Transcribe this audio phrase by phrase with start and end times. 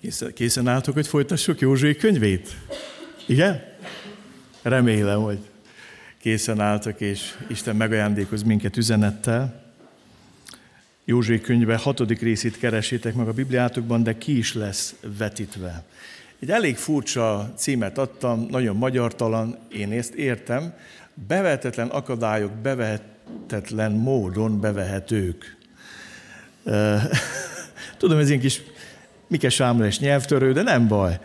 [0.00, 2.56] Készen, készen álltok, hogy folytassuk Józsué könyvét?
[3.26, 3.62] Igen?
[4.62, 5.38] Remélem, hogy
[6.20, 9.62] készen álltak, és Isten megajándékoz minket üzenettel.
[11.04, 15.84] Józsué könyve hatodik részét keresitek meg a Bibliátokban, de ki is lesz vetítve.
[16.38, 20.74] Egy elég furcsa címet adtam, nagyon magyartalan, én ezt értem.
[21.26, 25.56] Bevehetetlen akadályok bevehetetlen módon bevehetők.
[27.98, 28.62] Tudom, ez ilyen kis
[29.30, 31.18] Mikes Sámuel nyelvtörő, de nem baj.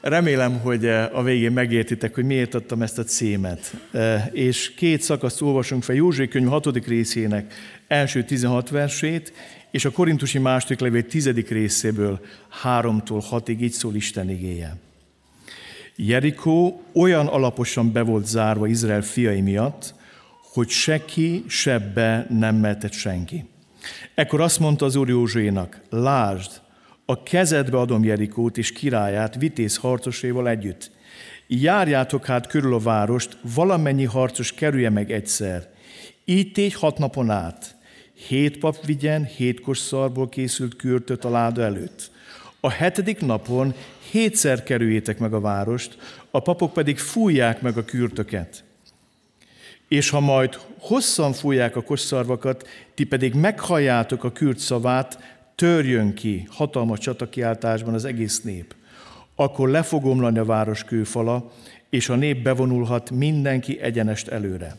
[0.00, 3.74] Remélem, hogy eh, a végén megértitek, hogy miért adtam ezt a címet.
[3.90, 6.86] Eh, és két szakaszt olvasunk fel József könyv 6.
[6.86, 7.54] részének
[7.88, 9.32] első 16 versét,
[9.70, 11.28] és a korintusi második levél 10.
[11.48, 12.20] részéből
[12.64, 14.76] 3-tól 6-ig így szól Isten igéje.
[15.96, 19.94] Jerikó olyan alaposan be volt zárva Izrael fiai miatt,
[20.52, 23.44] hogy seki sebbe nem mehetett senki.
[24.14, 26.61] Ekkor azt mondta az úr Józsuénak, lásd,
[27.06, 30.90] a kezedbe adom Jerikót és királyát vitéz harcoséval együtt.
[31.46, 35.68] Járjátok hát körül a várost, valamennyi harcos kerülje meg egyszer.
[36.24, 37.76] Így tégy hat napon át.
[38.28, 42.10] Hét pap vigyen hétkos szarból készült kürtöt a láda előtt.
[42.60, 43.74] A hetedik napon
[44.10, 45.96] hétszer kerüljétek meg a várost,
[46.30, 48.64] a papok pedig fújják meg a kürtöket.
[49.88, 55.18] És ha majd hosszan fújják a kosszarvakat, ti pedig meghalljátok a kürt szavát,
[55.54, 58.74] törjön ki hatalmas csatakiáltásban az egész nép.
[59.34, 61.52] Akkor le fog omlani a város kőfala,
[61.90, 64.76] és a nép bevonulhat mindenki egyenest előre.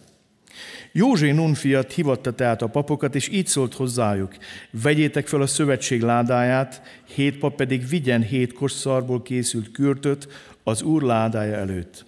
[0.91, 4.35] Józsé Nun fiat hivatta tehát a papokat, és így szólt hozzájuk,
[4.71, 10.27] vegyétek fel a szövetség ládáját, hét pap pedig vigyen hét kosszarból készült kürtöt
[10.63, 12.05] az úr ládája előtt.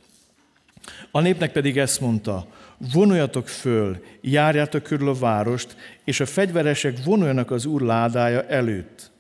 [1.12, 2.48] A népnek pedig ezt mondta,
[2.94, 9.12] vonuljatok föl, járjátok körül a várost, és a fegyveresek vonuljanak az úr ládája előtt.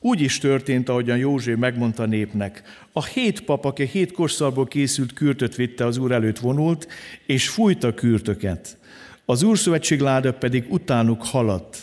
[0.00, 2.62] Úgy is történt, ahogyan József megmondta népnek.
[2.92, 6.88] A hét pap, aki hét korszalból készült kürtöt vitte az úr előtt vonult,
[7.26, 8.78] és fújta kürtöket.
[9.24, 11.78] Az úr szövetség láda pedig utánuk haladt.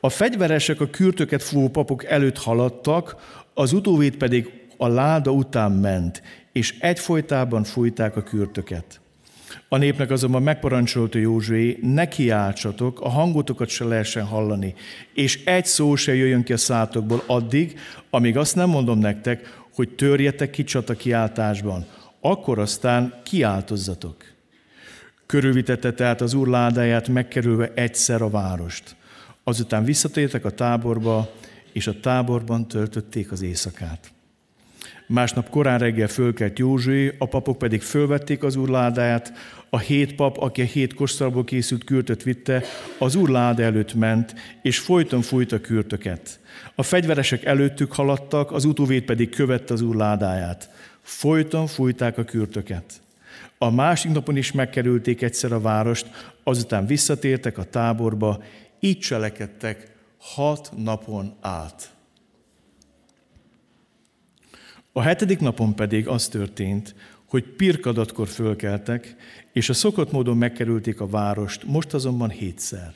[0.00, 3.16] A fegyveresek a kürtöket fúvó papok előtt haladtak,
[3.54, 9.01] az utóvét pedig a láda után ment, és egyfolytában fújták a kürtöket.
[9.68, 14.74] A népnek azonban megparancsolta Józsué, ne kiáltsatok, a hangotokat se lehessen hallani,
[15.14, 17.78] és egy szó se jöjjön ki a szátokból addig,
[18.10, 21.86] amíg azt nem mondom nektek, hogy törjetek ki csata kiáltásban,
[22.20, 24.16] akkor aztán kiáltozzatok.
[25.26, 28.96] Körülvitette tehát az úr ládáját, megkerülve egyszer a várost.
[29.44, 31.30] Azután visszatértek a táborba,
[31.72, 34.11] és a táborban töltötték az éjszakát.
[35.06, 39.32] Másnap korán reggel fölkelt Józsué, a papok pedig fölvették az úr ládáját,
[39.70, 42.62] a hét pap, aki a hét kosztalból készült kürtöt vitte,
[42.98, 46.40] az úr láda előtt ment, és folyton fújta kürtöket.
[46.74, 50.70] A fegyveresek előttük haladtak, az utóvét pedig követte az úr ládáját.
[51.00, 53.00] Folyton fújták a kürtöket.
[53.58, 58.42] A másik napon is megkerülték egyszer a várost, azután visszatértek a táborba,
[58.80, 61.90] így cselekedtek hat napon át.
[64.92, 66.94] A hetedik napon pedig az történt,
[67.28, 69.16] hogy pirkadatkor fölkeltek,
[69.52, 72.94] és a szokott módon megkerülték a várost, most azonban hétszer.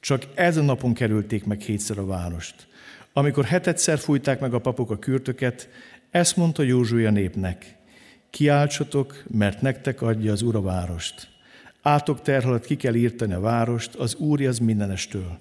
[0.00, 2.66] Csak ezen napon kerülték meg hétszer a várost.
[3.12, 5.68] Amikor hetedszer fújták meg a papok a kürtöket,
[6.10, 7.76] ezt mondta Józsué a népnek,
[8.30, 11.28] kiáltsatok, mert nektek adja az Úr a várost.
[11.82, 15.38] Átok terhalat ki kell írtani a várost, az Úr az mindenestől.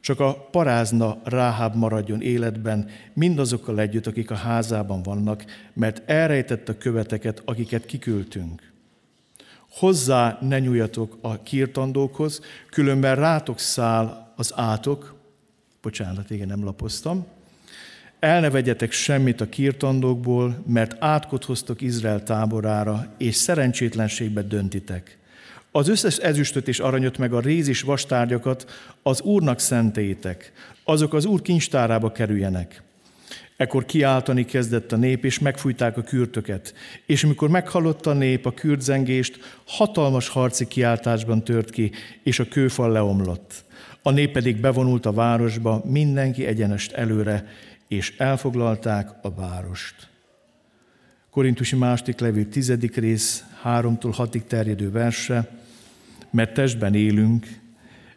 [0.00, 6.78] Csak a parázna Ráháb maradjon életben mindazokkal együtt, akik a házában vannak, mert elrejtett a
[6.78, 8.72] követeket, akiket kiküldtünk.
[9.68, 12.40] Hozzá ne nyújjatok a kirtandókhoz,
[12.70, 15.14] különben rátok száll az átok,
[15.82, 17.26] bocsánat, igen, nem lapoztam,
[18.18, 25.18] el ne vegyetek semmit a kirtandókból, mert átkot hoztok Izrael táborára, és szerencsétlenségbe döntitek.
[25.76, 28.70] Az összes ezüstöt és aranyot, meg a réz és vastárgyakat
[29.02, 30.52] az Úrnak szentélyétek,
[30.84, 32.82] azok az Úr kincstárába kerüljenek.
[33.56, 36.74] Ekkor kiáltani kezdett a nép, és megfújták a kürtöket.
[37.06, 41.90] És amikor meghallotta a nép a kürtzengést, hatalmas harci kiáltásban tört ki,
[42.22, 43.64] és a kőfal leomlott.
[44.02, 47.48] A nép pedig bevonult a városba, mindenki egyenest előre,
[47.88, 50.08] és elfoglalták a várost.
[51.30, 55.64] Korintusi második levő tizedik rész, háromtól hatig terjedő verse,
[56.36, 57.46] mert testben élünk,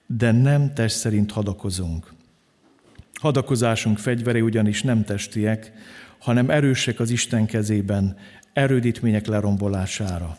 [0.05, 2.13] de nem test szerint hadakozunk.
[3.13, 5.71] Hadakozásunk fegyvere ugyanis nem testiek,
[6.17, 8.17] hanem erősek az Isten kezében,
[8.53, 10.37] erődítmények lerombolására.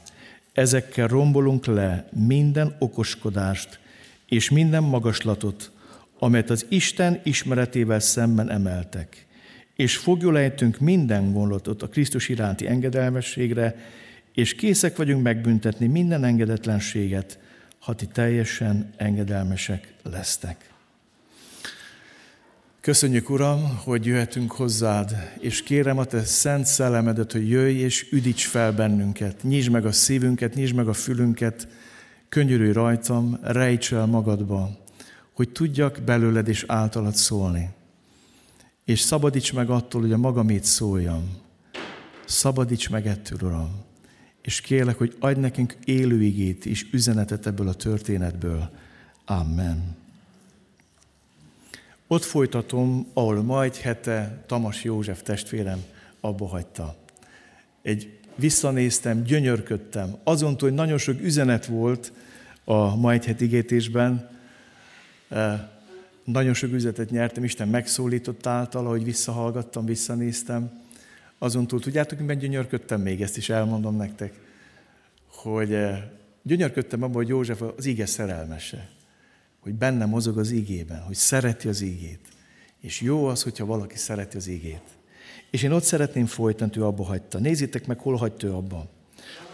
[0.52, 3.78] Ezekkel rombolunk le minden okoskodást
[4.26, 5.70] és minden magaslatot,
[6.18, 9.26] amelyet az Isten ismeretével szemben emeltek,
[9.76, 13.76] és fogjulejtünk minden gondolatot a Krisztus iránti engedelmességre,
[14.34, 17.38] és készek vagyunk megbüntetni minden engedetlenséget,
[17.80, 20.70] ha ti teljesen engedelmesek lesztek.
[22.80, 28.46] Köszönjük, Uram, hogy jöhetünk hozzád, és kérem a Te szent szellemedet, hogy jöjj és üdíts
[28.46, 29.42] fel bennünket.
[29.42, 31.68] Nyisd meg a szívünket, nyisd meg a fülünket,
[32.28, 34.78] könyörülj rajtam, rejts el magadba,
[35.32, 37.68] hogy tudjak belőled és általad szólni.
[38.84, 41.36] És szabadíts meg attól, hogy a magamét szóljam.
[42.26, 43.88] Szabadíts meg ettől, Uram.
[44.42, 48.70] És kérlek, hogy adj nekünk élőigét és üzenetet ebből a történetből.
[49.24, 49.96] Amen.
[52.06, 55.84] Ott folytatom, ahol majd hete Tamas József testvérem
[56.20, 56.96] abba hagyta.
[57.82, 60.16] Egy visszanéztem, gyönyörködtem.
[60.24, 62.12] Azon hogy nagyon sok üzenet volt
[62.64, 64.28] a majd het igétésben,
[65.28, 65.60] eh,
[66.24, 70.80] nagyon sok üzenetet nyertem, Isten megszólított által, ahogy visszahallgattam, visszanéztem.
[71.42, 74.32] Azon túl, tudjátok, miben gyönyörködtem még, ezt is elmondom nektek,
[75.26, 76.02] hogy eh,
[76.42, 78.98] gyönyörködtem abban, hogy József az ige szerelmese
[79.60, 82.20] hogy benne mozog az igében, hogy szereti az igét.
[82.80, 84.82] És jó az, hogyha valaki szereti az igét.
[85.50, 87.38] És én ott szeretném folytatni, ő abba hagyta.
[87.38, 88.88] Nézzétek meg, hol hagyta ő abba.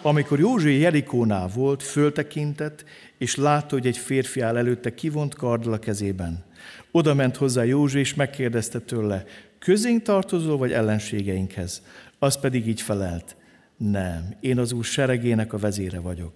[0.03, 2.85] Amikor Józsué Jerikónál volt, föltekintett,
[3.19, 6.45] és látta, hogy egy férfi áll előtte kivont karddal a kezében.
[6.91, 9.25] Oda ment hozzá Józsué, és megkérdezte tőle,
[9.67, 11.83] közénk tartozó vagy ellenségeinkhez?
[12.19, 13.37] Az pedig így felelt,
[13.77, 16.33] nem, én az úr seregének a vezére vagyok.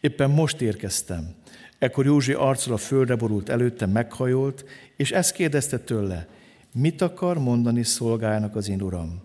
[0.00, 1.34] Éppen most érkeztem.
[1.78, 4.64] Ekkor Józsi arccal a földre borult előtte, meghajolt,
[4.96, 6.28] és ezt kérdezte tőle,
[6.74, 9.22] mit akar mondani szolgájának az én uram?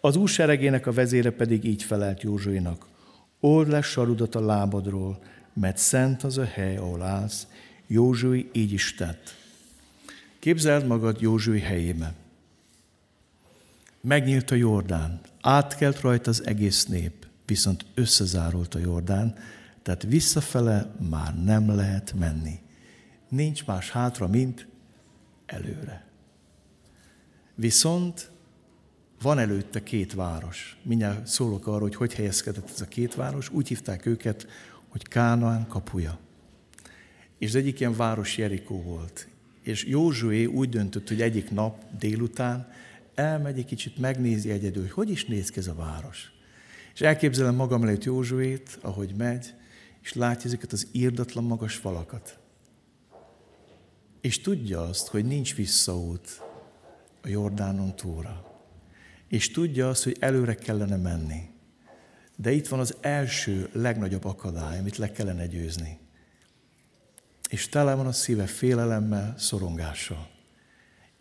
[0.00, 2.86] Az úr seregének a vezére pedig így felelt Józsuinak,
[3.40, 5.18] old le sarudat a lábadról,
[5.52, 7.46] mert szent az a hely, ahol állsz.
[7.86, 9.34] Józsui így is tett.
[10.38, 12.14] Képzeld magad Józsui helyébe.
[14.06, 19.34] Megnyílt a Jordán, átkelt rajta az egész nép, viszont összezárult a Jordán,
[19.82, 22.58] tehát visszafele már nem lehet menni.
[23.28, 24.66] Nincs más hátra, mint
[25.46, 26.06] előre.
[27.54, 28.30] Viszont
[29.22, 30.78] van előtte két város.
[30.82, 33.50] Mindjárt szólok arról, hogy hogy helyezkedett ez a két város.
[33.50, 34.46] Úgy hívták őket,
[34.88, 36.18] hogy Kánaán kapuja.
[37.38, 39.28] És az egyik ilyen város Jerikó volt.
[39.62, 42.68] És Józsué úgy döntött, hogy egyik nap délután
[43.14, 46.32] elmegy egy kicsit, megnézi egyedül, hogy hogy is néz ki ez a város.
[46.94, 49.54] És elképzelem magam előtt Józsuét, ahogy megy,
[50.02, 52.38] és látja ezeket az írdatlan magas falakat.
[54.20, 56.42] És tudja azt, hogy nincs visszaút
[57.22, 58.52] a Jordánon túlra.
[59.28, 61.40] És tudja azt, hogy előre kellene menni.
[62.36, 65.98] De itt van az első legnagyobb akadály, amit le kellene győzni.
[67.48, 70.33] És tele van a szíve félelemmel, szorongással.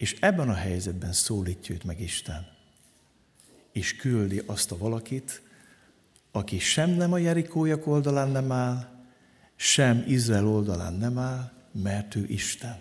[0.04, 2.48] És ebben a helyzetben szólítja őt meg Isten.
[3.72, 5.42] És küldi azt a valakit,
[6.32, 8.90] aki sem nem a Jerikójak oldalán nem áll,
[9.56, 12.78] sem Izrael oldalán nem áll, mert ő Isten.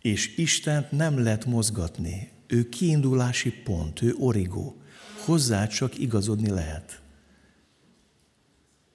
[0.00, 2.30] És Istent nem lehet mozgatni.
[2.46, 4.76] Ő kiindulási pont, ő origó.
[5.24, 7.00] Hozzá csak igazodni lehet.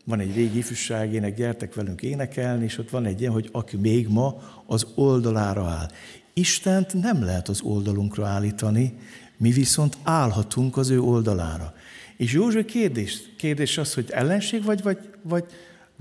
[0.05, 4.07] Van egy régi ifjúságének, gyertek velünk énekelni, és ott van egy ilyen, hogy aki még
[4.07, 5.89] ma az oldalára áll.
[6.37, 8.97] Istent nem lehet az oldalunkra állítani,
[9.37, 11.73] mi viszont állhatunk az ő oldalára.
[12.17, 15.45] És József kérdés, kérdés az, hogy ellenség vagy, vagy, vagy,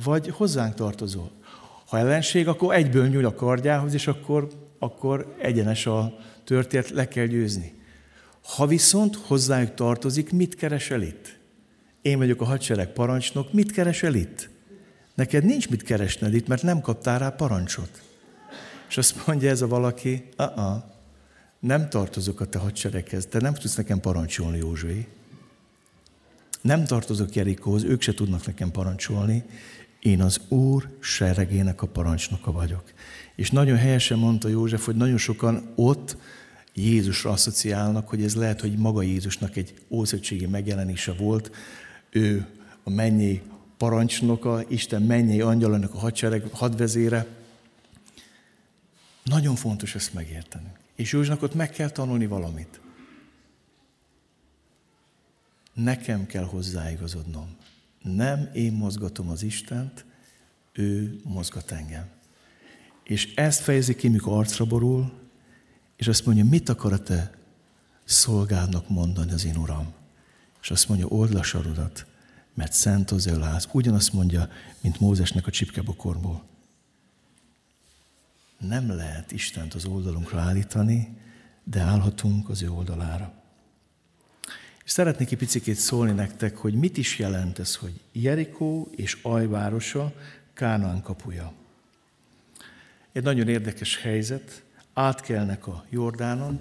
[0.04, 1.28] vagy hozzánk tartozó.
[1.86, 7.26] Ha ellenség, akkor egyből nyúl a kardjához, és akkor, akkor egyenes a történet, le kell
[7.26, 7.74] győzni.
[8.42, 11.38] Ha viszont hozzájuk tartozik, mit keresel itt?
[12.02, 14.48] Én vagyok a hadsereg parancsnok, mit keresel itt?
[15.14, 18.02] Neked nincs mit keresned itt, mert nem kaptál rá parancsot.
[18.94, 20.82] És azt mondja ez a valaki, uh-uh,
[21.58, 25.06] nem tartozok a te hadsereghez, te nem tudsz nekem parancsolni, Józsué.
[26.60, 29.44] Nem tartozok Jerikóhoz, ők se tudnak nekem parancsolni.
[30.00, 32.82] Én az Úr seregének a parancsnoka vagyok.
[33.34, 36.16] És nagyon helyesen mondta József, hogy nagyon sokan ott
[36.74, 41.50] Jézusra asszociálnak, hogy ez lehet, hogy maga Jézusnak egy ószövetségi megjelenése volt.
[42.10, 42.46] Ő
[42.82, 43.42] a mennyi
[43.76, 47.42] parancsnoka, Isten mennyi angyalának a hadsereg hadvezére.
[49.24, 50.72] Nagyon fontos ezt megérteni.
[50.94, 52.80] És Józsnak ott meg kell tanulni valamit.
[55.72, 57.56] Nekem kell hozzáigazodnom.
[58.02, 60.04] Nem én mozgatom az Istent,
[60.72, 62.08] ő mozgat engem.
[63.02, 65.12] És ezt fejezi ki, mikor arcra borul,
[65.96, 67.34] és azt mondja, mit akar a te
[68.04, 69.92] szolgádnak mondani az én Uram?
[70.62, 72.06] És azt mondja, old le sarodat,
[72.54, 73.68] mert szent az ő láz.
[73.72, 74.48] Ugyanazt mondja,
[74.80, 76.44] mint Mózesnek a csipkebokorból.
[78.68, 81.16] Nem lehet Istent az oldalunkra állítani,
[81.64, 83.32] de állhatunk az ő oldalára.
[84.84, 90.12] És szeretnék egy picit szólni nektek, hogy mit is jelent ez, hogy Jerikó és Ajvárosa
[90.54, 91.52] Kánaán kapuja.
[93.12, 96.60] Egy nagyon érdekes helyzet, átkelnek a Jordánon,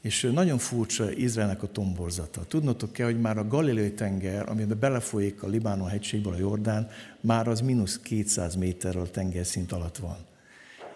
[0.00, 2.44] és nagyon furcsa Izraelnek a tomborzata.
[2.44, 7.48] Tudnotok kell, hogy már a Galileai tenger, amiben belefolyik a Libánon hegységből a Jordán, már
[7.48, 10.16] az mínusz 200 méterről tengerszint alatt van.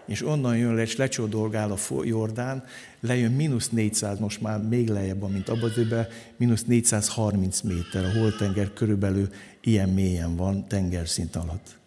[0.05, 2.63] És onnan jön le, és lecsodolgál a Jordán,
[2.99, 6.07] lejön mínusz 400, most már még lejjebb mint abban időben,
[6.37, 9.29] mínusz 430 méter, a holtenger körülbelül
[9.61, 11.77] ilyen mélyen van tengerszint alatt.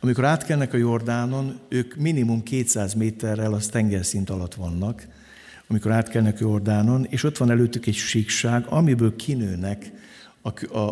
[0.00, 5.06] Amikor átkelnek a Jordánon, ők minimum 200 méterrel az tengerszint alatt vannak,
[5.68, 9.92] amikor átkelnek Jordánon, és ott van előttük egy síkság, amiből kinőnek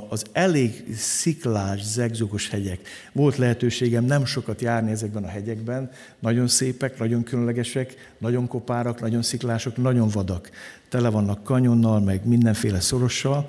[0.09, 2.81] az elég sziklás, zegzugos hegyek.
[3.13, 9.23] Volt lehetőségem nem sokat járni ezekben a hegyekben, nagyon szépek, nagyon különlegesek, nagyon kopárak, nagyon
[9.23, 10.51] sziklások, nagyon vadak.
[10.89, 13.49] Tele vannak kanyonnal, meg mindenféle szorossal,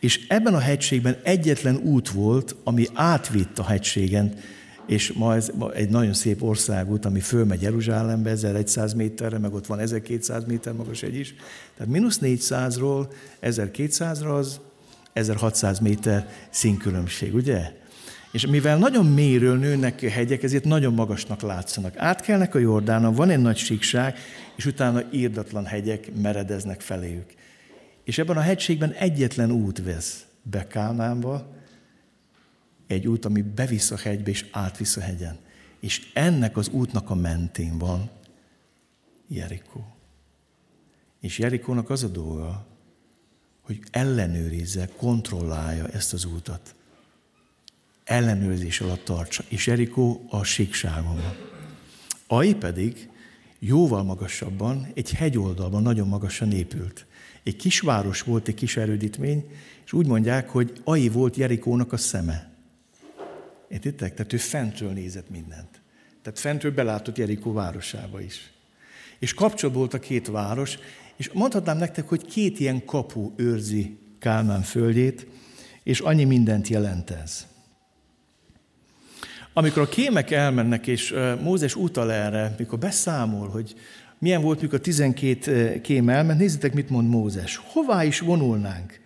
[0.00, 4.34] és ebben a hegységben egyetlen út volt, ami átvitt a hegységen,
[4.86, 9.78] és ma ez egy nagyon szép országút, ami fölmegy Jeruzsálembe 1100 méterre, meg ott van
[9.78, 11.34] 1200 méter magas egy is.
[11.76, 13.06] Tehát mínusz 400-ról
[13.42, 14.60] 1200-ra az
[15.12, 17.78] 1600 méter színkülönbség, ugye?
[18.32, 21.96] És mivel nagyon mélyről nőnek hegyek, ezért nagyon magasnak látszanak.
[21.96, 24.18] Átkelnek a Jordánon, van egy nagy síkság,
[24.56, 27.34] és utána írdatlan hegyek meredeznek feléjük.
[28.04, 31.58] És ebben a hegységben egyetlen út vesz be Kánánba,
[32.86, 35.38] egy út, ami bevisz a hegybe és átvisz a hegyen.
[35.80, 38.10] És ennek az útnak a mentén van
[39.28, 39.94] Jerikó.
[41.20, 42.66] És Jerikónak az a dolga,
[43.70, 46.74] hogy ellenőrizze, kontrollálja ezt az útat.
[48.04, 49.44] Ellenőrzés alatt tartsa.
[49.48, 51.36] És Jerikó a síkságon van.
[52.26, 53.08] Ai pedig
[53.58, 57.06] jóval magasabban, egy hegyoldalban nagyon magasan épült.
[57.42, 59.50] Egy kisváros volt, egy kis erődítmény,
[59.84, 62.50] és úgy mondják, hogy Ai volt Jerikónak a szeme.
[63.68, 64.14] Értitek?
[64.14, 65.80] Tehát ő fentről nézett mindent.
[66.22, 68.52] Tehát fentről belátott Jerikó városába is.
[69.18, 70.78] És kapcsolat volt a két város,
[71.20, 75.26] és mondhatnám nektek, hogy két ilyen kapu őrzi Kálmán földjét,
[75.82, 77.46] és annyi mindent jelent ez.
[79.52, 83.74] Amikor a kémek elmennek, és Mózes utal erre, mikor beszámol, hogy
[84.18, 87.56] milyen volt, mikor a 12 kém elment, nézzétek, mit mond Mózes.
[87.56, 89.00] Hová is vonulnánk?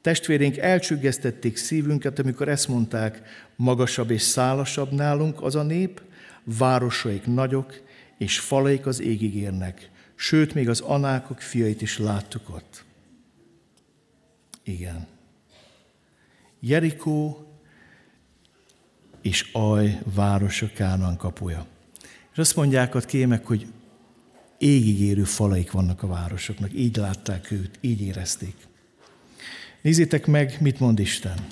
[0.00, 3.22] Testvérénk elcsüggesztették szívünket, amikor ezt mondták,
[3.56, 6.02] magasabb és szálasabb nálunk az a nép,
[6.44, 7.82] városaik nagyok,
[8.18, 9.92] és falaik az égig érnek.
[10.14, 12.84] Sőt, még az anákok fiait is láttuk ott.
[14.62, 15.06] Igen.
[16.60, 17.48] Jerikó
[19.22, 21.66] és Aj városa Kánan kapuja.
[22.32, 23.66] És azt mondják a kémek, hogy
[24.58, 26.72] égig érő falaik vannak a városoknak.
[26.74, 28.54] Így látták őt, így érezték.
[29.82, 31.46] Nézzétek meg, mit mond Isten.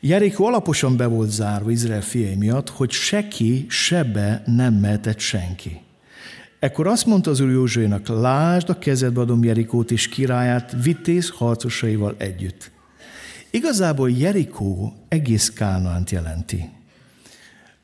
[0.00, 3.66] Jerikó alaposan be volt zárva Izrael fiai miatt, hogy se ki,
[4.12, 5.80] be nem mehetett senki.
[6.62, 12.14] Ekkor azt mondta az úr Józsuénak, lásd, a kezedbe adom Jerikót és királyát vitéz harcosaival
[12.18, 12.70] együtt.
[13.50, 16.70] Igazából Jerikó egész Kánaánt jelenti.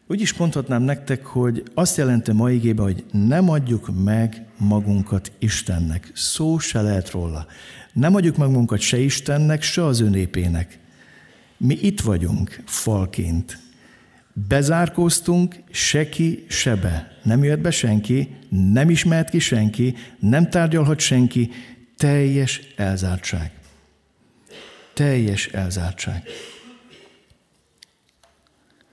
[0.07, 6.11] Úgy is mondhatnám nektek, hogy azt jelenti ma igében, hogy nem adjuk meg magunkat Istennek.
[6.15, 7.47] Szó se lehet róla.
[7.93, 10.79] Nem adjuk meg magunkat se Istennek, se az ő népének.
[11.57, 13.59] Mi itt vagyunk falként.
[14.49, 17.18] Bezárkóztunk, se ki, se be.
[17.29, 21.51] Nem jött be senki, nem ismert ki senki, nem tárgyalhat senki.
[21.97, 23.53] Teljes elzártság.
[24.95, 26.23] Teljes elzártság.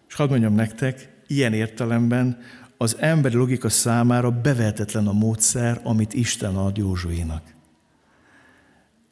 [0.08, 2.38] És hadd mondjam nektek, ilyen értelemben
[2.77, 7.54] az emberi logika számára bevehetetlen a módszer, amit Isten ad Józsuénak.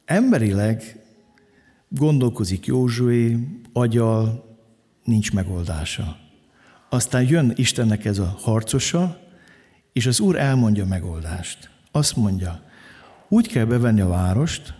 [0.04, 1.00] Emberileg
[1.88, 3.38] gondolkozik Józsué,
[3.72, 4.44] agyal,
[5.04, 6.23] nincs megoldása.
[6.94, 9.20] Aztán jön Istennek ez a harcosa,
[9.92, 11.70] és az Úr elmondja a megoldást.
[11.90, 12.62] Azt mondja,
[13.28, 14.74] úgy kell bevenni a várost,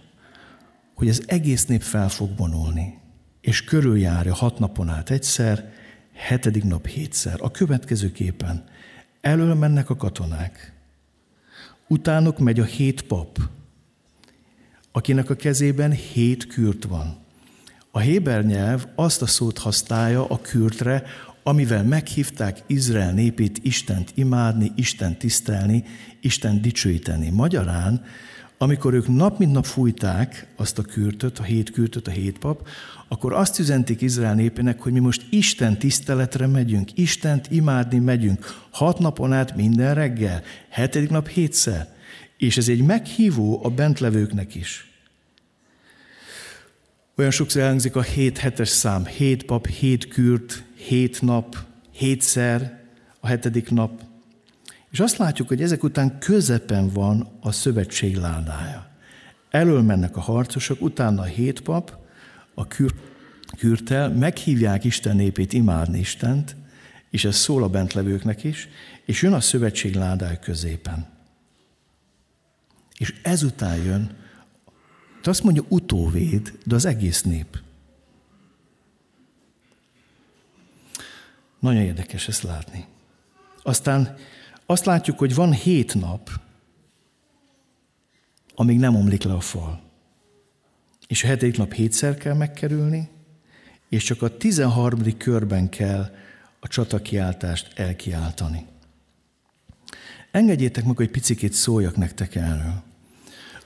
[0.94, 2.99] hogy az egész nép fel fog vonulni,
[3.40, 5.73] és körüljárja hat napon át egyszer,
[6.12, 7.37] hetedik nap hétszer.
[7.40, 8.64] A következő képen
[9.21, 10.73] elől mennek a katonák,
[11.88, 13.38] utánuk megy a hét pap,
[14.92, 17.16] akinek a kezében hét kürt van.
[17.90, 21.02] A héber nyelv azt a szót használja a kürtre,
[21.47, 25.85] amivel meghívták Izrael népét Istent imádni, Isten tisztelni,
[26.21, 27.31] Isten dicsőíteni.
[27.31, 28.05] Magyarán,
[28.59, 32.69] amikor ők nap mint nap fújták azt a kürtöt, a hét kürtöt, a hét pap,
[33.09, 38.99] akkor azt üzentik Izrael népének, hogy mi most Isten tiszteletre megyünk, Istent imádni megyünk, hat
[38.99, 41.93] napon át minden reggel, hetedik nap hétszer.
[42.37, 44.93] És ez egy meghívó a bentlevőknek is.
[47.17, 51.57] Olyan sokszor elhangzik a hét hetes szám, hét pap, hét kürt, hét nap,
[51.91, 52.83] hétszer,
[53.21, 54.03] a hetedik nap.
[54.91, 58.91] És azt látjuk, hogy ezek után közepen van a szövetség ládája.
[59.50, 61.97] Elől mennek a harcosok, utána a hét pap,
[62.55, 62.95] a kürt,
[63.59, 66.57] kürtel, meghívják Isten népét imádni Istent,
[67.11, 68.69] és ez szól a bentlevőknek is,
[69.05, 71.07] és jön a szövetség ládája középen.
[72.99, 74.17] És ezután jön,
[75.23, 77.63] de azt mondja utóvéd, de az egész nép.
[81.64, 82.85] Nagyon érdekes ezt látni.
[83.62, 84.16] Aztán
[84.66, 86.30] azt látjuk, hogy van hét nap,
[88.54, 89.80] amíg nem omlik le a fal.
[91.06, 93.09] És a hetedik nap hétszer kell megkerülni,
[93.88, 96.14] és csak a tizenharmadik körben kell
[96.61, 98.66] a csatakiáltást elkiáltani.
[100.30, 102.83] Engedjétek meg, hogy picikét szóljak nektek erről.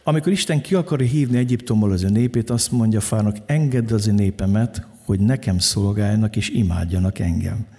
[0.03, 4.13] Amikor Isten ki akarja hívni Egyiptomból az ő népét, azt mondja Fának, engedd az ő
[4.13, 7.77] népemet, hogy nekem szolgáljanak és imádjanak engem.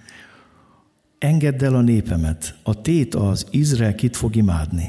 [1.20, 2.54] Engedd el a népemet.
[2.62, 4.88] A tét az, Izrael kit fog imádni.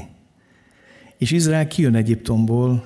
[1.18, 2.84] És Izrael kijön Egyiptomból,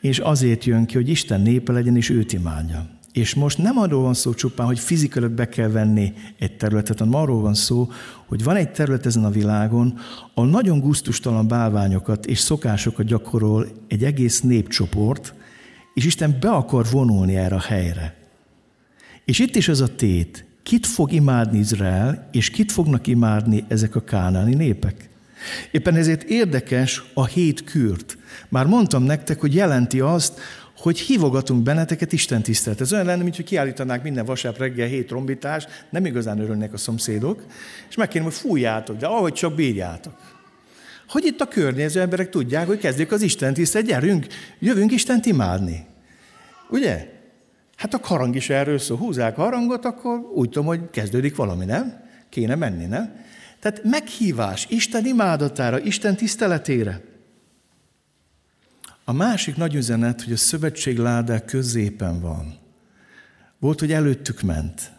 [0.00, 2.86] és azért jön ki, hogy Isten népe legyen, és őt imádja.
[3.12, 7.14] És most nem arról van szó csupán, hogy fizikailag be kell venni egy területet, hanem
[7.14, 7.88] arról van szó,
[8.26, 9.98] hogy van egy terület ezen a világon,
[10.34, 15.34] ahol nagyon gusztustalan bálványokat és szokásokat gyakorol egy egész népcsoport,
[15.94, 18.16] és Isten be akar vonulni erre a helyre.
[19.24, 23.94] És itt is az a tét, kit fog imádni Izrael, és kit fognak imádni ezek
[23.94, 25.08] a kánáni népek.
[25.70, 28.18] Éppen ezért érdekes a hét kürt.
[28.48, 30.40] Már mondtam nektek, hogy jelenti azt,
[30.76, 32.80] hogy hívogatunk benneteket Isten tisztelet.
[32.80, 36.76] Ez olyan lenne, mint hogy kiállítanák minden vasárnap reggel hét trombitást, nem igazán örülnek a
[36.76, 37.44] szomszédok,
[37.88, 40.14] és megkérném, hogy fújjátok, de ahogy csak bírjátok.
[41.08, 44.26] Hogy itt a környező emberek tudják, hogy kezdjük az Isten tisztelet, gyerünk,
[44.58, 45.86] jövünk Istent imádni.
[46.70, 47.21] Ugye?
[47.82, 48.96] Hát a harang is erről szól.
[48.96, 52.00] Húzzák a harangot, akkor úgy tudom, hogy kezdődik valami, nem?
[52.28, 53.16] Kéne menni, nem?
[53.60, 57.00] Tehát meghívás Isten imádatára, Isten tiszteletére.
[59.04, 62.58] A másik nagy üzenet, hogy a szövetség ládák középen van.
[63.58, 64.92] Volt, hogy előttük ment,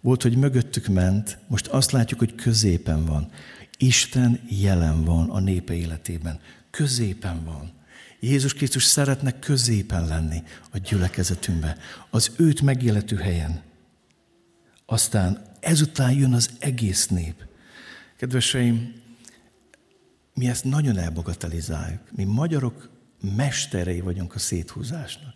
[0.00, 3.30] volt, hogy mögöttük ment, most azt látjuk, hogy középen van.
[3.78, 6.40] Isten jelen van a népe életében.
[6.70, 7.75] Középen van.
[8.26, 11.76] Jézus Krisztus szeretne középen lenni a gyülekezetünkbe,
[12.10, 13.62] az őt megéletű helyen.
[14.86, 17.44] Aztán ezután jön az egész nép.
[18.16, 18.92] Kedveseim,
[20.34, 22.00] mi ezt nagyon elbogatelizáljuk.
[22.16, 22.90] Mi magyarok
[23.36, 25.34] mesterei vagyunk a széthúzásnak.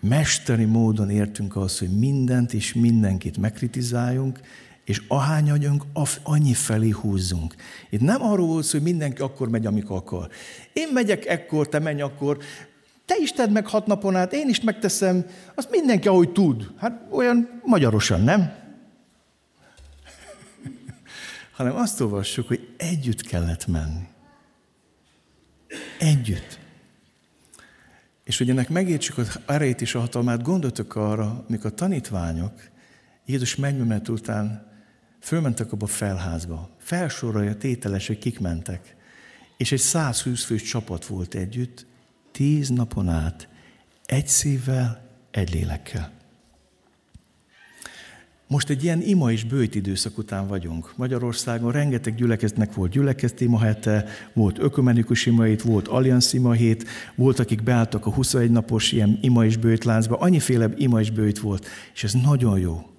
[0.00, 4.40] Mesteri módon értünk ahhoz, hogy mindent és mindenkit megkritizáljunk,
[4.84, 5.84] és ahány vagyunk,
[6.22, 7.54] annyi felé húzzunk.
[7.90, 10.28] Itt nem arról volt hogy mindenki akkor megy, amikor akar.
[10.72, 12.38] Én megyek ekkor, te menj akkor,
[13.06, 16.70] te is tedd meg hat napon át, én is megteszem, azt mindenki, ahogy tud.
[16.76, 18.52] Hát olyan magyarosan, nem?
[21.56, 24.08] Hanem azt olvassuk, hogy együtt kellett menni.
[25.98, 26.58] Együtt.
[28.24, 32.52] És hogy ennek megértsük az erejét és a hatalmát, gondoltok arra, mikor a tanítványok
[33.26, 34.69] Jézus megnyomet után
[35.20, 36.70] fölmentek abba a felházba.
[36.78, 38.96] Felsorolja tételes, hogy kik mentek.
[39.56, 41.86] És egy 120 fős csapat volt együtt,
[42.32, 43.48] tíz napon át,
[44.06, 46.18] egy szívvel, egy lélekkel.
[48.50, 50.92] Most egy ilyen ima és bőjt időszak után vagyunk.
[50.96, 57.62] Magyarországon rengeteg gyülekeztnek volt gyülekezti hete, volt ökumenikus imait, volt alliansz ima hét, volt, akik
[57.62, 62.04] beálltak a 21 napos ilyen ima és bőjt láncba, annyiféle ima és bőjt volt, és
[62.04, 62.90] ez nagyon jó.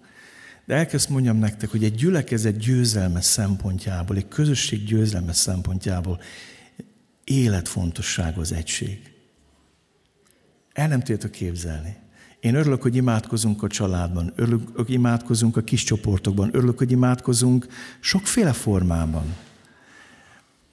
[0.71, 6.19] De elkezd mondjam nektek, hogy egy gyülekezet győzelme szempontjából, egy közösség győzelme szempontjából
[7.23, 9.13] életfontosság az egység.
[10.73, 11.95] El nem tudjátok képzelni.
[12.39, 17.67] Én örülök, hogy imádkozunk a családban, örülök, hogy imádkozunk a kis csoportokban, örülök, hogy imádkozunk
[17.99, 19.35] sokféle formában.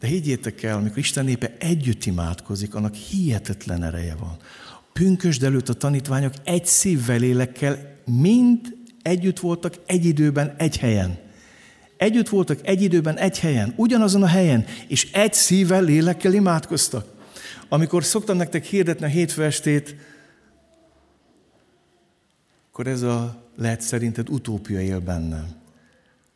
[0.00, 4.36] De higgyétek el, amikor Isten népe együtt imádkozik, annak hihetetlen ereje van.
[4.92, 11.18] Pünkösd előtt a tanítványok egy szívvel lélekkel mind együtt voltak egy időben, egy helyen.
[11.96, 17.06] Együtt voltak egy időben, egy helyen, ugyanazon a helyen, és egy szívvel, lélekkel imádkoztak.
[17.68, 19.96] Amikor szoktam nektek hirdetni a hétfő estét,
[22.68, 25.56] akkor ez a lehet szerinted utópia él bennem.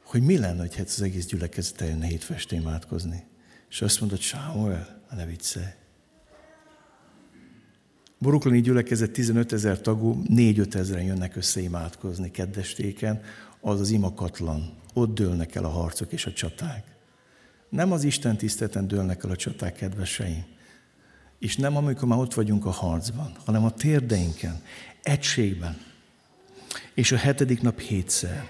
[0.05, 3.25] Hogy mi lenne, hogy az egész gyülekezet eljönne hétfest imádkozni.
[3.71, 5.65] És azt mondod, Sámuel, ne viccelj.
[8.23, 13.21] Boruklani gyülekezet 15 ezer tagú, 4-5 ezeren jönnek össze imádkozni keddestéken,
[13.61, 14.73] az az imakatlan.
[14.95, 16.85] Ott dőlnek el a harcok és a csaták.
[17.69, 20.45] Nem az Isten tiszteleten dőlnek el a csaták, kedveseim.
[21.39, 24.61] És nem amikor már ott vagyunk a harcban, hanem a térdeinken,
[25.03, 25.77] egységben.
[26.95, 28.49] És a hetedik nap hétszer.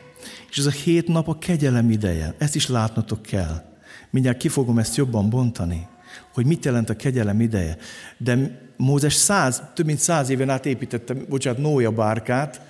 [0.50, 2.34] És ez a hét nap a kegyelem ideje.
[2.38, 3.62] Ezt is látnotok kell.
[4.10, 5.86] Mindjárt ki fogom ezt jobban bontani,
[6.34, 7.76] hogy mit jelent a kegyelem ideje.
[8.16, 12.60] De Mózes száz, több mint száz éven át építette, bocsánat, Nója bárkát,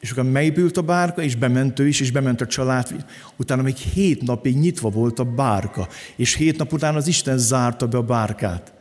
[0.00, 3.04] és akkor megépült a bárka, és bement ő is, és bement a család.
[3.36, 7.88] Utána még hét napig nyitva volt a bárka, és hét nap után az Isten zárta
[7.88, 8.72] be a bárkát.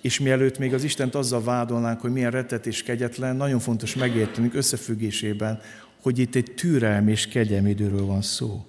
[0.00, 4.54] És mielőtt még az Istent azzal vádolnánk, hogy milyen rettet és kegyetlen, nagyon fontos megértenünk
[4.54, 5.60] összefüggésében,
[6.02, 8.66] hogy itt egy türelmi és kegyelmi időről van szó.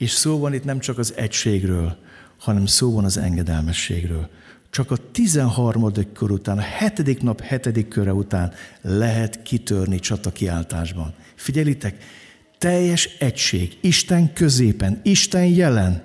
[0.00, 1.96] És szó van itt nem csak az egységről,
[2.38, 4.28] hanem szó van az engedelmességről.
[4.70, 5.92] Csak a 13.
[6.12, 11.14] kör után, a hetedik nap hetedik köre után lehet kitörni csata kiáltásban.
[11.34, 12.04] Figyelitek,
[12.58, 16.02] teljes egység, Isten középen, Isten jelen,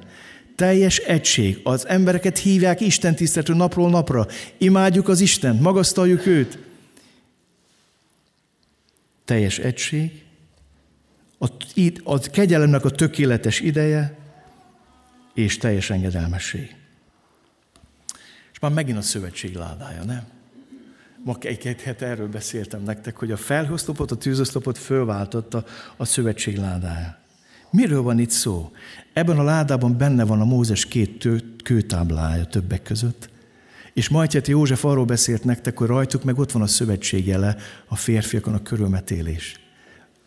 [0.55, 1.59] teljes egység.
[1.63, 4.27] Az embereket hívják Isten tisztelető napról napra.
[4.57, 6.57] Imádjuk az Istent, magasztaljuk őt.
[9.25, 10.24] Teljes egység,
[11.37, 11.47] a,
[12.03, 14.17] a kegyelemnek a tökéletes ideje,
[15.33, 16.75] és teljes engedelmesség.
[18.51, 20.23] És már megint a szövetség ládája, nem?
[21.23, 25.65] Ma egy-két hete erről beszéltem nektek, hogy a felhőszlopot, a tűzoszlopot fölváltotta
[25.97, 27.17] a szövetség ládája.
[27.69, 28.71] Miről van itt szó?
[29.13, 31.27] Ebben a ládában benne van a Mózes két
[31.63, 33.29] kőtáblája többek között.
[33.93, 37.55] És Majtját József arról beszélt nektek, hogy rajtuk meg ott van a szövetség jele,
[37.87, 39.64] a férfiakon a körülmetélés.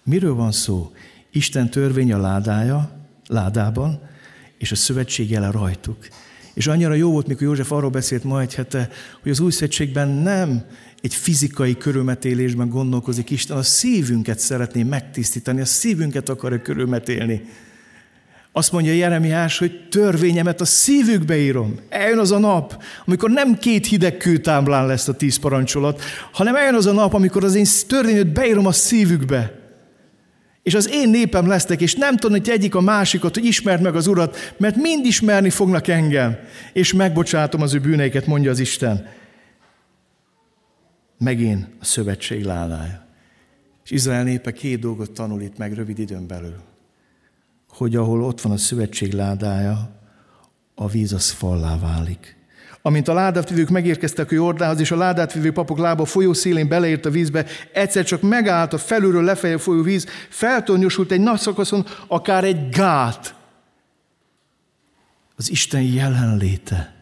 [0.09, 0.93] Miről van szó?
[1.31, 2.91] Isten törvény a ládája,
[3.27, 4.01] ládában,
[4.59, 6.09] és a szövetség jele rajtuk.
[6.55, 8.89] És annyira jó volt, mikor József arról beszélt ma egy hete,
[9.23, 10.65] hogy az új szövetségben nem
[11.03, 17.43] egy fizikai körülmetélésben gondolkozik Isten, a szívünket szeretné megtisztítani, a szívünket akarja körülmetélni.
[18.53, 21.81] Azt mondja Jeremiás, hogy törvényemet a szívükbe írom.
[21.89, 26.75] Eljön az a nap, amikor nem két hideg kőtáblán lesz a tíz parancsolat, hanem eljön
[26.75, 29.58] az a nap, amikor az én törvényet beírom a szívükbe
[30.69, 34.07] és az én népem lesztek, és nem hogy egyik a másikat, hogy ismerd meg az
[34.07, 36.39] Urat, mert mind ismerni fognak engem,
[36.73, 39.07] és megbocsátom az ő bűneiket, mondja az Isten.
[41.19, 43.07] Megint a szövetség ládája.
[43.85, 46.57] És Izrael népe két dolgot tanul itt meg rövid időn belül.
[47.69, 49.91] Hogy ahol ott van a szövetség ládája,
[50.75, 52.37] a víz az fallá válik.
[52.89, 57.11] Amint a ládátvivők megérkeztek a Jordánhoz, és a ládátvivő papok lába folyó szélén beleért a
[57.11, 62.69] vízbe, egyszer csak megállt a felülről lefelé folyó víz, feltornyosult egy nagy szakaszon, akár egy
[62.69, 63.35] gát.
[65.37, 66.95] Az Isten jelenléte,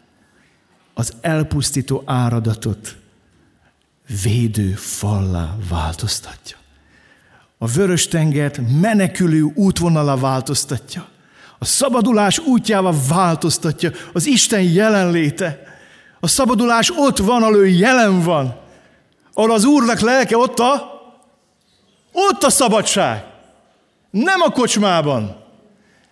[0.95, 2.97] az elpusztító áradatot
[4.23, 6.57] védő fallá változtatja.
[7.59, 11.09] A vörös tengert menekülő útvonalá változtatja.
[11.59, 15.75] A szabadulás útjával változtatja az Isten jelenléte.
[16.27, 18.57] A szabadulás ott van, ahol ő jelen van.
[19.35, 21.01] Ahol az Úrnak lelke ott a,
[22.13, 23.25] ott a szabadság.
[24.11, 25.45] Nem a kocsmában,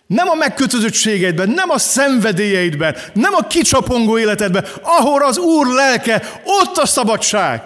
[0.07, 6.77] nem a megkötözöttségeidben, nem a szenvedélyeidben, nem a kicsapongó életedben, ahol az Úr lelke, ott
[6.77, 7.63] a szabadság.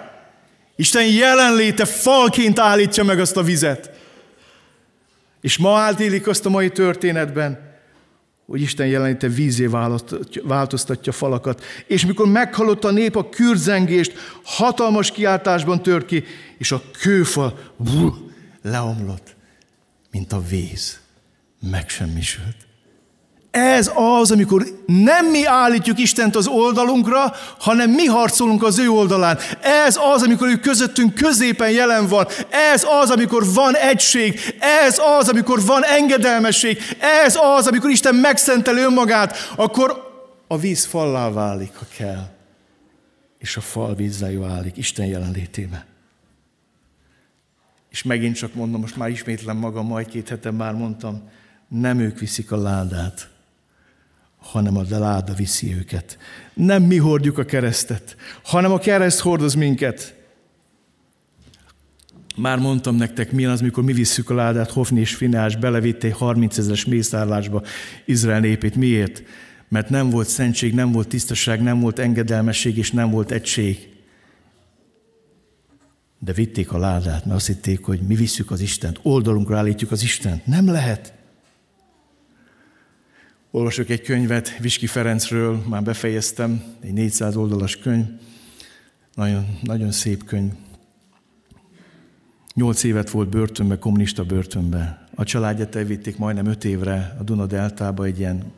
[0.76, 3.90] Isten jelenléte falként állítja meg azt a vizet.
[5.40, 7.69] És ma átélik azt a mai történetben,
[8.50, 9.68] hogy Isten jelenléte vízé
[10.42, 11.64] változtatja falakat.
[11.86, 16.24] És mikor meghallott a nép a kürzengést, hatalmas kiáltásban tört ki,
[16.58, 18.30] és a kőfal bú,
[18.62, 19.36] leomlott,
[20.10, 21.00] mint a víz.
[21.70, 22.56] Megsemmisült.
[23.50, 29.38] Ez az, amikor nem mi állítjuk Istent az oldalunkra, hanem mi harcolunk az ő oldalán.
[29.60, 32.26] Ez az, amikor ő közöttünk középen jelen van.
[32.72, 34.40] Ez az, amikor van egység.
[34.84, 36.78] Ez az, amikor van engedelmesség.
[37.24, 40.08] Ez az, amikor Isten megszenteli önmagát, akkor
[40.46, 42.28] a víz fallá válik, ha kell.
[43.38, 45.84] És a fal vízzel válik Isten jelenlétében.
[47.88, 51.30] És megint csak mondom, most már ismétlem magam, majd két hete már mondtam,
[51.68, 53.28] nem ők viszik a ládát,
[54.40, 56.18] hanem a láda viszi őket.
[56.54, 60.14] Nem mi hordjuk a keresztet, hanem a kereszt hordoz minket.
[62.36, 66.58] Már mondtam nektek, milyen az, mikor mi visszük a ládát, Hofni és Finás belevitték 30
[66.58, 67.62] ezeres mészárlásba
[68.04, 68.74] Izrael népét.
[68.74, 69.22] Miért?
[69.68, 73.88] Mert nem volt szentség, nem volt tisztaság, nem volt engedelmesség, és nem volt egység.
[76.18, 80.02] De vitték a ládát, mert azt hitték, hogy mi visszük az Istent, oldalunkra állítjuk az
[80.02, 80.46] Istent.
[80.46, 81.19] Nem lehet.
[83.52, 88.04] Olvasok egy könyvet Viski Ferencről, már befejeztem, egy 400 oldalas könyv,
[89.14, 90.52] nagyon, nagyon szép könyv.
[92.54, 95.08] Nyolc évet volt börtönbe, kommunista börtönbe.
[95.14, 98.52] a családját elvitték majdnem öt évre a Duna deltába egy ilyen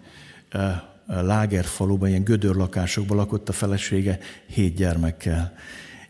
[1.07, 5.55] lágerfaluban, ilyen gödörlakásokban lakott a felesége hét gyermekkel.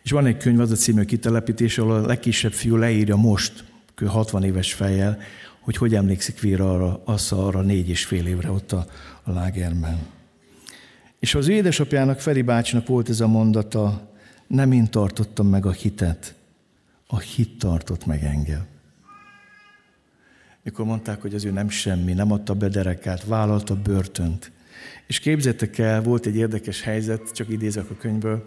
[0.02, 3.64] És van egy könyv, az a című kitelepítés, ahol a legkisebb fiú leírja most,
[4.06, 5.18] 60 éves fejjel,
[5.62, 8.86] hogy hogy emlékszik Víra arra, az arra négy és fél évre ott a,
[9.22, 9.98] a lágerben.
[11.18, 14.10] És az ő édesapjának, Feri bácsinak volt ez a mondata,
[14.46, 16.34] nem én tartottam meg a hitet,
[17.06, 18.66] a hit tartott meg engem.
[20.62, 24.52] Mikor mondták, hogy az ő nem semmi, nem adta be derekát, vállalta börtönt.
[25.06, 28.44] És képzettek el, volt egy érdekes helyzet, csak idézek a könyvből,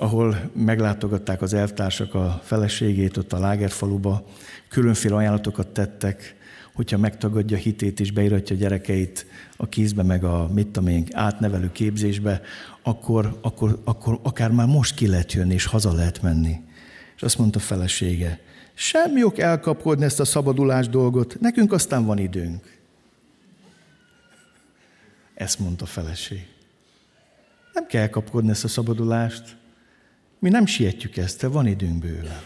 [0.00, 4.24] ahol meglátogatták az elvtársak a feleségét ott a lágerfaluba,
[4.68, 6.36] különféle ajánlatokat tettek,
[6.74, 12.40] hogyha megtagadja hitét és beiratja gyerekeit a kézbe, meg a mit tudom én, átnevelő képzésbe,
[12.82, 16.60] akkor, akkor, akkor akár már most ki lehet jönni, és haza lehet menni.
[17.16, 18.40] És azt mondta a felesége,
[18.74, 22.78] semmi ok elkapkodni ezt a szabadulás dolgot, nekünk aztán van időnk.
[25.34, 26.46] Ezt mondta a feleség.
[27.72, 29.58] Nem kell kapkodni ezt a szabadulást.
[30.40, 32.42] Mi nem sietjük ezt, de van időnk bőle.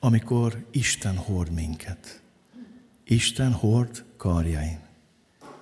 [0.00, 2.20] Amikor Isten hord minket.
[3.04, 4.78] Isten hord karjain.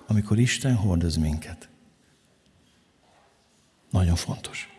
[0.07, 1.69] Amikor Isten hordoz minket.
[3.89, 4.69] Nagyon fontos.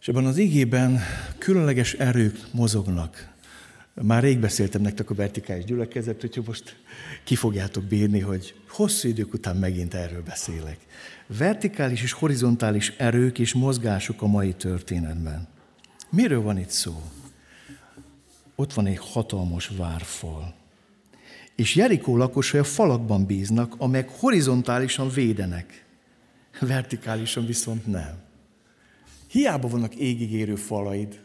[0.00, 1.00] És ebben az igében
[1.38, 3.34] különleges erők mozognak.
[4.02, 6.76] Már rég beszéltem nektek a vertikális gyülekezet, úgyhogy most
[7.24, 10.78] ki fogjátok bírni, hogy hosszú idők után megint erről beszélek.
[11.26, 15.48] Vertikális és horizontális erők és mozgások a mai történetben.
[16.10, 17.02] Miről van itt szó?
[18.54, 20.54] Ott van egy hatalmas várfal.
[21.54, 25.84] És Jerikó lakosai a falakban bíznak, amelyek horizontálisan védenek.
[26.60, 28.18] Vertikálisan viszont nem.
[29.30, 31.24] Hiába vannak égig érő falaid.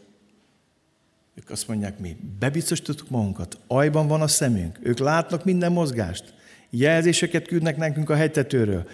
[1.34, 6.34] Ők azt mondják, mi bebiztosítottuk magunkat, ajban van a szemünk, ők látnak minden mozgást,
[6.70, 8.88] jelzéseket küldnek nekünk a hegytetőről.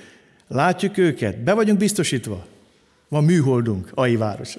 [0.49, 2.47] Látjuk őket, be vagyunk biztosítva.
[3.09, 4.57] Van műholdunk, Ai város.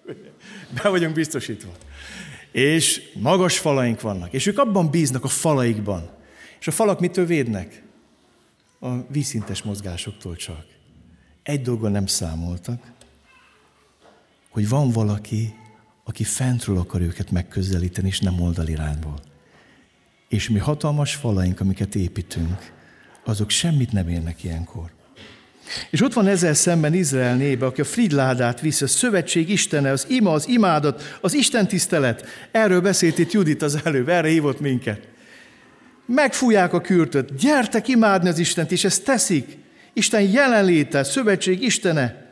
[0.82, 1.72] be vagyunk biztosítva.
[2.52, 6.10] És magas falaink vannak, és ők abban bíznak a falaikban.
[6.60, 7.82] És a falak mitől védnek?
[8.80, 10.64] A vízszintes mozgásoktól csak.
[11.42, 12.82] Egy dolgon nem számoltak,
[14.50, 15.54] hogy van valaki,
[16.08, 19.20] aki fentről akar őket megközelíteni, és nem oldalirányból.
[20.28, 22.72] És mi hatalmas falaink, amiket építünk,
[23.24, 24.90] azok semmit nem érnek ilyenkor.
[25.90, 30.06] És ott van ezzel szemben Izrael népe, aki a fridládát viszi, a szövetség istene, az
[30.08, 32.26] ima, az imádat, az Isten tisztelet.
[32.50, 35.08] Erről beszélt itt Judit az előbb, erre hívott minket.
[36.06, 39.58] Megfújják a kürtöt, gyertek imádni az Istent, és ezt teszik.
[39.92, 42.24] Isten jelenléte, szövetség istene.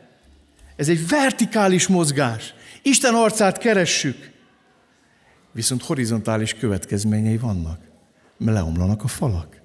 [0.75, 2.54] Ez egy vertikális mozgás.
[2.87, 4.31] Isten arcát keressük.
[5.51, 7.79] Viszont horizontális következményei vannak,
[8.37, 9.61] mert leomlanak a falak.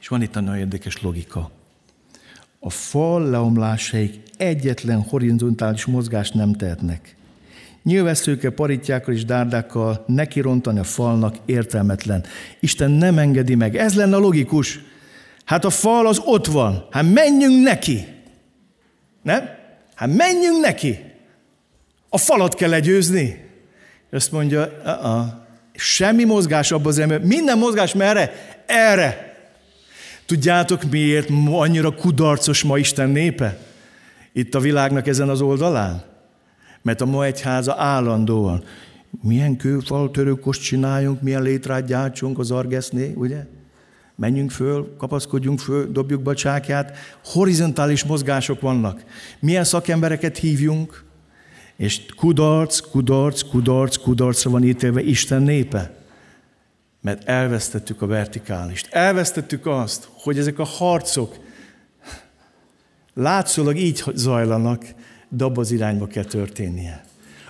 [0.00, 1.50] És van itt egy nagyon érdekes logika.
[2.58, 7.16] A fal leomlásaik egyetlen horizontális mozgást nem tehetnek.
[7.82, 12.24] Nyilvesszőkkel, paritjákkal és dárdákkal neki rontani a falnak értelmetlen.
[12.60, 13.76] Isten nem engedi meg.
[13.76, 14.80] Ez lenne a logikus.
[15.44, 16.86] Hát a fal az ott van.
[16.90, 18.06] Hát menjünk neki.
[19.22, 19.60] Nem?
[20.02, 20.98] Hát menjünk neki.
[22.08, 23.44] A falat kell legyőzni.
[24.10, 25.26] Azt mondja, uh-uh.
[25.74, 27.20] semmi mozgás abban az ember.
[27.20, 28.32] Minden mozgás merre?
[28.66, 29.36] Erre.
[30.26, 33.58] Tudjátok miért annyira kudarcos ma Isten népe?
[34.32, 36.02] Itt a világnak ezen az oldalán?
[36.82, 38.64] Mert a ma egyháza állandóan
[39.22, 40.10] milyen kőfal
[40.50, 43.46] csináljunk, milyen létrát gyártsunk az argeszné, ugye?
[44.22, 46.96] Menjünk föl, kapaszkodjunk föl, dobjuk be a csákját.
[47.24, 49.04] Horizontális mozgások vannak.
[49.40, 51.04] Milyen szakembereket hívjunk?
[51.76, 55.94] És kudarc, kudarc, kudarc, kudarcra van ítélve Isten népe.
[57.00, 58.88] Mert elvesztettük a vertikálist.
[58.90, 61.36] Elvesztettük azt, hogy ezek a harcok
[63.14, 64.84] látszólag így zajlanak,
[65.28, 67.04] de abba az irányba kell történnie.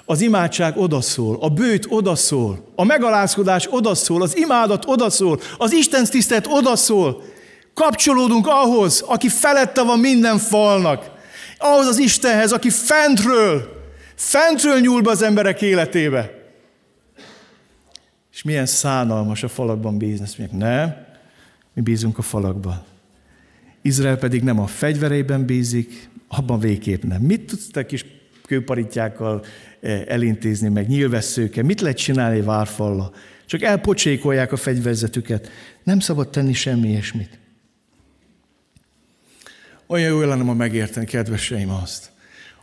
[0.05, 6.47] Az imádság odaszól, a bőt odaszól, a megalázkodás odaszól, az imádat odaszól, az Isten tisztelet
[6.47, 7.23] odaszól.
[7.75, 11.11] Kapcsolódunk ahhoz, aki felette van minden falnak.
[11.59, 13.83] Ahhoz az Istenhez, aki fentről,
[14.15, 16.31] fentről nyúl be az emberek életébe.
[18.33, 20.25] És milyen szánalmas a falakban bízni.
[20.25, 20.95] Azt mondják, nem,
[21.75, 22.83] mi bízunk a falakban.
[23.83, 27.21] Izrael pedig nem a fegyvereiben bízik, abban végképp nem.
[27.21, 28.05] Mit tudsz te kis
[28.47, 29.45] kőparitjákkal
[30.07, 31.63] elintézni, meg nyilvesszőke?
[31.63, 33.13] Mit lehet csinálni várfalla?
[33.47, 35.49] Csak elpocsékolják a fegyverzetüket.
[35.83, 37.39] Nem szabad tenni semmi ilyesmit.
[39.87, 42.11] Olyan jó lenne ma megérteni, kedveseim, azt,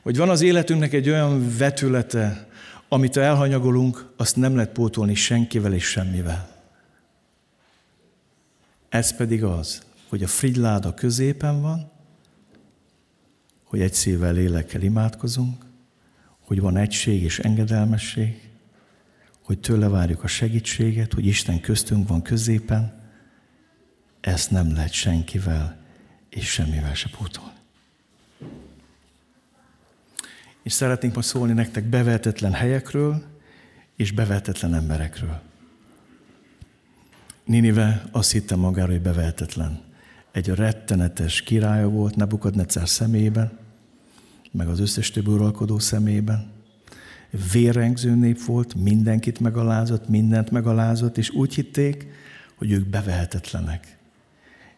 [0.02, 2.48] hogy van az életünknek egy olyan vetülete,
[2.88, 6.58] amit elhanyagolunk, azt nem lehet pótolni senkivel és semmivel.
[8.90, 11.92] Ez pedig az, hogy a frigyláda középen van,
[13.64, 15.66] hogy egy szívvel, lélekkel imádkozunk,
[16.50, 18.50] hogy van egység és engedelmesség,
[19.42, 23.02] hogy tőle várjuk a segítséget, hogy Isten köztünk van középen,
[24.22, 25.78] ezt nem lehet senkivel
[26.30, 27.58] és semmivel se pótolni.
[30.64, 33.24] És szeretnénk most szólni nektek bevetetlen helyekről
[33.96, 35.42] és bevetetlen emberekről.
[37.44, 39.82] Ninive azt hitte magára, hogy bevehetetlen.
[40.32, 43.68] Egy rettenetes királya volt Nebukadnecár szemében,
[44.52, 46.52] meg az összes több uralkodó szemében.
[47.52, 52.08] Vérengző nép volt, mindenkit megalázott, mindent megalázott, és úgy hitték,
[52.56, 53.98] hogy ők bevehetetlenek.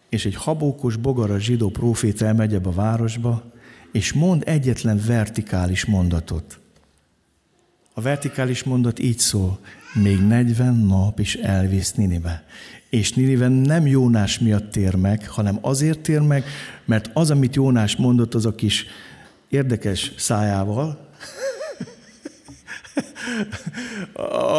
[0.10, 3.51] És egy habókos, bogara zsidó próféta elmegy a városba,
[3.91, 6.60] és mond egyetlen vertikális mondatot.
[7.93, 9.60] A vertikális mondat így szól,
[9.93, 12.43] még 40 nap is elvisz Ninive.
[12.89, 16.43] És Ninive nem Jónás miatt tér meg, hanem azért tér meg,
[16.86, 18.86] mert az, amit Jónás mondott, az a kis
[19.51, 21.09] érdekes szájával,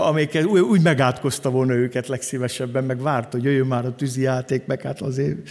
[0.06, 4.82] amiket úgy, megátkozta volna őket legszívesebben, meg várt, hogy jöjjön már a tűzi játék, meg
[4.82, 5.48] hát azért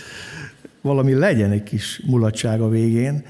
[0.81, 3.25] valami legyen egy kis mulatság a végén.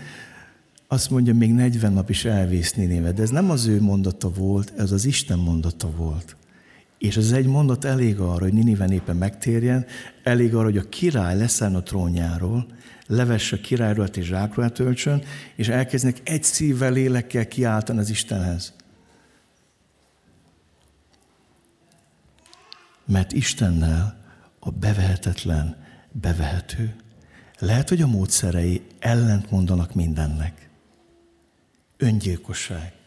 [0.87, 4.73] Azt mondja, még 40 nap is elvész Ninéve, de ez nem az ő mondata volt,
[4.77, 6.35] ez az Isten mondata volt.
[7.01, 9.85] És ez egy mondat elég arra, hogy Ninive népe megtérjen,
[10.23, 12.65] elég arra, hogy a király leszállna a trónjáról,
[13.07, 15.23] levesse a királyruhat és zsákruhát öltsön,
[15.55, 18.73] és elkezdnek egy szívvel, lélekkel kiáltani az Istenhez.
[23.05, 24.23] Mert Istennel
[24.59, 25.75] a bevehetetlen
[26.11, 26.95] bevehető.
[27.59, 30.69] Lehet, hogy a módszerei ellent mondanak mindennek.
[31.97, 33.00] Öngyilkosság.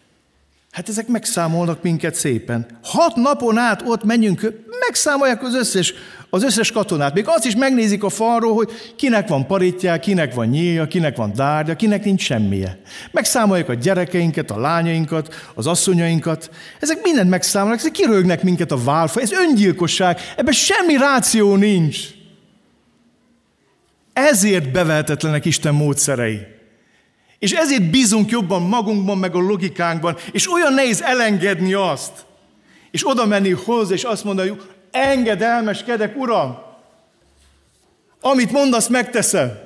[0.75, 2.67] Hát ezek megszámolnak minket szépen.
[2.83, 4.53] Hat napon át ott menjünk,
[4.89, 5.95] megszámolják az összes,
[6.31, 7.15] az összes katonát.
[7.15, 11.33] Még azt is megnézik a falról, hogy kinek van paritja, kinek van nyílja, kinek van
[11.35, 12.81] dárgya, kinek nincs semmije.
[13.11, 16.51] Megszámolják a gyerekeinket, a lányainkat, az asszonyainkat.
[16.81, 19.21] Ezek mindent megszámolnak, ezek kirögnek minket a válfa.
[19.21, 21.99] Ez öngyilkosság, ebben semmi ráció nincs.
[24.13, 26.54] Ezért bevehetetlenek Isten módszerei.
[27.45, 32.25] És ezért bízunk jobban magunkban, meg a logikánkban, és olyan nehéz elengedni azt,
[32.91, 34.57] és oda menni hozzá, és azt mondani,
[34.91, 36.57] engedelmeskedek, Uram,
[38.21, 39.59] amit mondasz, megteszem.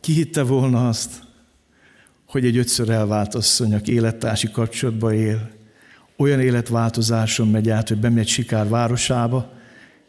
[0.00, 1.22] Ki hitte volna azt,
[2.26, 5.50] hogy egy ötször elvált asszony, aki élettársi kapcsolatba él,
[6.16, 9.52] olyan életváltozáson megy át, hogy bemegy Sikár városába,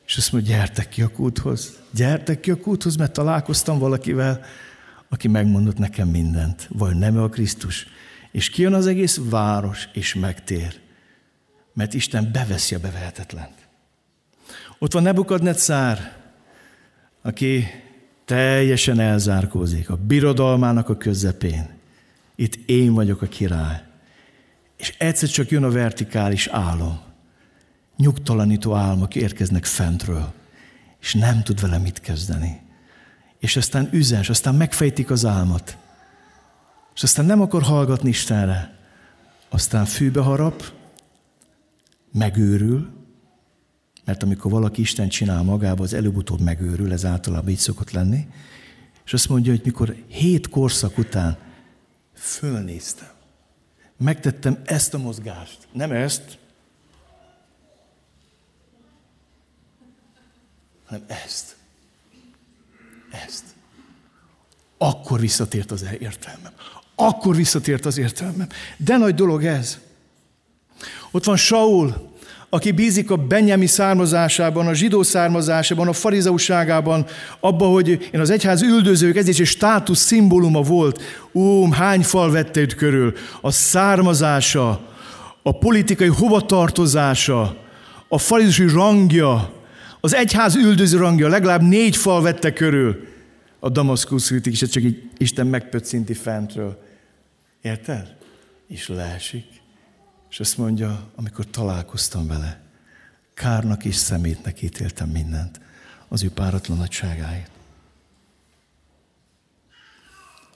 [0.05, 4.41] és azt mondja, gyertek ki a kúthoz, gyertek ki a kúthoz, mert találkoztam valakivel,
[5.09, 6.67] aki megmondott nekem mindent.
[6.71, 7.87] Vagy nem a Krisztus.
[8.31, 10.79] És kijön az egész város, és megtér.
[11.73, 13.67] Mert Isten beveszi a bevehetetlent.
[14.79, 16.15] Ott van Nebukadnetszár,
[17.21, 17.67] aki
[18.25, 21.69] teljesen elzárkózik a birodalmának a közepén.
[22.35, 23.83] Itt én vagyok a király.
[24.77, 27.04] És egyszer csak jön a vertikális álom
[27.97, 30.33] nyugtalanító álmok érkeznek fentről,
[30.99, 32.61] és nem tud vele mit kezdeni.
[33.39, 35.77] És aztán üzen, aztán megfejtik az álmat.
[36.95, 38.77] És aztán nem akar hallgatni Istenre.
[39.49, 40.63] Aztán fűbe harap,
[42.11, 42.89] megőrül,
[44.05, 48.27] mert amikor valaki Isten csinál magába, az előbb-utóbb megőrül, ez általában így szokott lenni,
[49.05, 51.37] és azt mondja, hogy mikor hét korszak után
[52.13, 53.07] fölnéztem,
[53.97, 56.37] megtettem ezt a mozgást, nem ezt,
[60.85, 61.55] hanem ezt.
[63.25, 63.43] Ezt.
[64.77, 66.51] Akkor visszatért az értelmem.
[66.95, 68.47] Akkor visszatért az értelmem.
[68.77, 69.79] De nagy dolog ez.
[71.11, 72.13] Ott van Saul,
[72.49, 77.05] aki bízik a benyemi származásában, a zsidó származásában, a farizeuságában,
[77.39, 81.01] abba, hogy én az egyház üldözők, ez is egy státusz szimbóluma volt.
[81.33, 83.13] Ó, hány fal vette őt körül.
[83.41, 84.81] A származása,
[85.43, 87.55] a politikai hovatartozása,
[88.07, 89.53] a farizeusi rangja,
[90.05, 93.07] az egyház üldöző rangja, legalább négy fal vette körül
[93.59, 96.83] a Damaszkusz ütik, és csak így Isten megpöccinti fentről.
[97.61, 98.15] Érted?
[98.67, 99.45] És leesik.
[100.29, 102.61] És azt mondja, amikor találkoztam vele,
[103.33, 105.59] kárnak és szemétnek ítéltem mindent
[106.07, 107.51] az ő páratlan nagyságáért.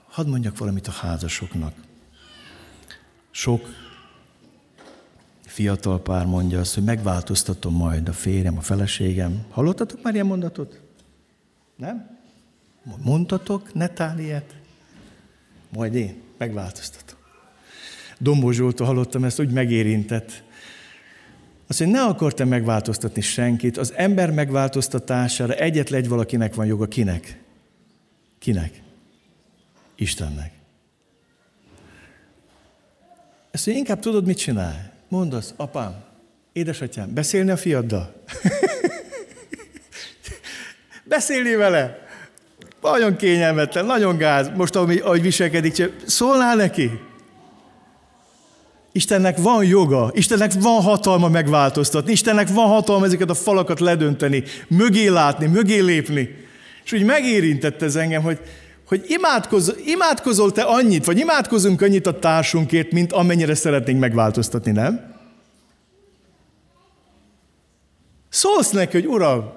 [0.08, 1.74] Hadd mondjak valamit a házasoknak.
[3.30, 3.68] Sok
[5.50, 9.44] fiatal pár mondja azt, hogy megváltoztatom majd a férjem, a feleségem.
[9.48, 10.80] Hallottatok már ilyen mondatot?
[11.76, 12.18] Nem?
[13.02, 14.54] Mondtatok netán ilyet?
[15.72, 17.18] Majd én megváltoztatom.
[18.18, 20.42] Dombó Zsoltól hallottam ezt, úgy megérintett.
[21.66, 26.86] Azt mondja, ne akartam megváltoztatni senkit, az ember megváltoztatására egyetlen egy valakinek van joga.
[26.86, 27.42] Kinek?
[28.38, 28.82] Kinek?
[29.96, 30.52] Istennek.
[33.50, 34.89] Ezt mondja, inkább tudod, mit csinál?
[35.10, 35.94] Mondd azt, apám,
[36.52, 38.12] édesatyám, beszélni a fiaddal?
[41.04, 42.08] Beszélni vele?
[42.82, 46.90] Nagyon kényelmetlen, nagyon gáz, most ahogy viselkedik, szólnál neki?
[48.92, 55.06] Istennek van joga, Istennek van hatalma megváltoztatni, Istennek van hatalma ezeket a falakat ledönteni, mögé
[55.06, 56.46] látni, mögé lépni.
[56.84, 58.38] És úgy megérintett ez engem, hogy,
[58.90, 65.14] hogy imádkozol, imádkozol te annyit, vagy imádkozunk annyit a társunkért, mint amennyire szeretnénk megváltoztatni, nem?
[68.28, 69.52] Szólsz neki, hogy uram,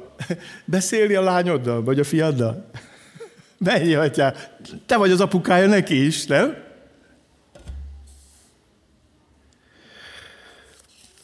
[0.66, 2.70] beszélni a lányoddal, vagy a fiaddal?
[3.58, 4.34] Menj, atyá,
[4.86, 6.56] te vagy az apukája neki is, nem?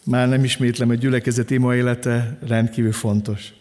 [0.04, 3.54] Már nem ismétlem, hogy gyülekezet ima élete rendkívül fontos.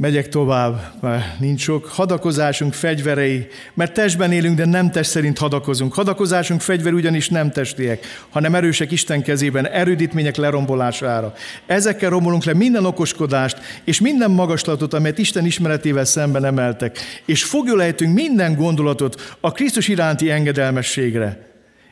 [0.00, 1.86] Megyek tovább, már nincs sok.
[1.86, 5.94] Hadakozásunk fegyverei, mert testben élünk, de nem test szerint hadakozunk.
[5.94, 11.34] Hadakozásunk fegyver ugyanis nem testiek, hanem erősek Isten kezében, erődítmények lerombolására.
[11.66, 18.14] Ezekkel romolunk le minden okoskodást, és minden magaslatot, amelyet Isten ismeretével szemben emeltek, és fogjulejtünk
[18.14, 21.46] minden gondolatot a Krisztus iránti engedelmességre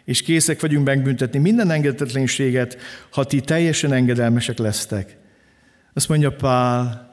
[0.05, 2.79] és készek vagyunk megbüntetni minden engedetlenséget,
[3.11, 5.17] ha ti teljesen engedelmesek lesztek.
[5.95, 7.06] Azt mondja Pál,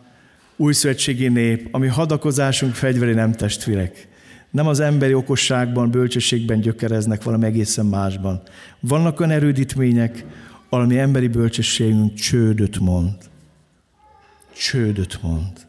[0.63, 4.07] újszövetségi nép, ami hadakozásunk fegyveri nem testvérek.
[4.51, 8.41] Nem az emberi okosságban, bölcsességben gyökereznek valami egészen másban.
[8.79, 10.25] Vannak olyan erődítmények,
[10.69, 13.15] valami emberi bölcsességünk csődöt mond.
[14.55, 15.67] Csődöt mond.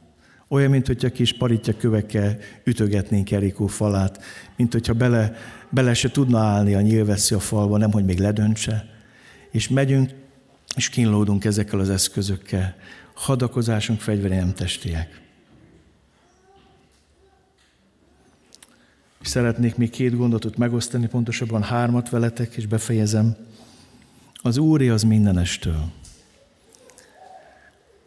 [0.48, 4.22] Olyan, mint hogyha kis paritja kövekkel ütögetnénk Erikó falát,
[4.56, 5.32] mint hogyha bele,
[5.70, 8.84] bele se tudna állni a nyilveszi a falba, nem hogy még ledöntse.
[9.50, 10.10] És megyünk,
[10.76, 12.74] és kínlódunk ezekkel az eszközökkel.
[13.14, 15.20] Hadakozásunk fegyvere nem testiek.
[19.20, 23.36] És szeretnék még két gondotot megosztani, pontosabban hármat veletek, és befejezem.
[24.42, 25.92] Az Úri az mindenestől.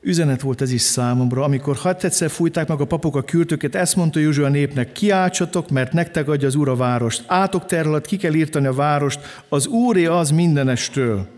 [0.02, 3.96] Üzenet volt ez is számomra, amikor hat egyszer fújták meg a papok a kürtöket, ezt
[3.96, 7.24] mondta József a népnek, kiáltsatok, mert nektek adja az Úr a várost.
[7.28, 11.37] Átok terület, ki kell írtani a várost, az Úré az mindenestől.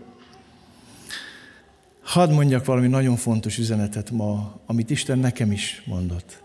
[2.10, 6.42] Hadd mondjak valami nagyon fontos üzenetet ma, amit Isten nekem is mondott.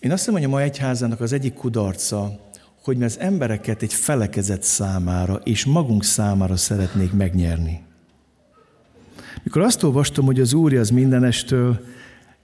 [0.00, 2.40] Én azt hiszem, hogy a ma egyházának az egyik kudarca,
[2.82, 7.82] hogy mi az embereket egy felekezet számára és magunk számára szeretnék megnyerni.
[9.42, 11.84] Mikor azt olvastam, hogy az Úr az mindenestől,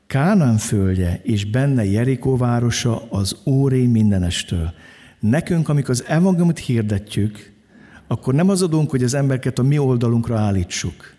[0.06, 4.72] Kánán földje és benne Jerikó városa az Úré mindenestől.
[5.20, 7.52] Nekünk, amikor az evangéliumot hirdetjük,
[8.06, 11.16] akkor nem az adunk, hogy az embereket a mi oldalunkra állítsuk.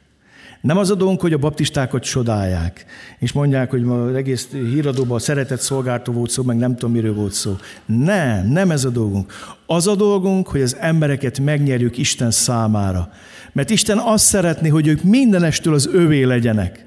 [0.62, 2.86] Nem az a dolgunk, hogy a baptistákat csodálják,
[3.20, 7.34] és mondják, hogy az egész híradóban szeretett szolgáltó volt szó, meg nem tudom, miről volt
[7.34, 7.56] szó.
[7.86, 9.34] Nem, nem ez a dolgunk.
[9.66, 13.12] Az a dolgunk, hogy az embereket megnyerjük Isten számára.
[13.52, 16.86] Mert Isten azt szeretné, hogy ők mindenestől az övé legyenek.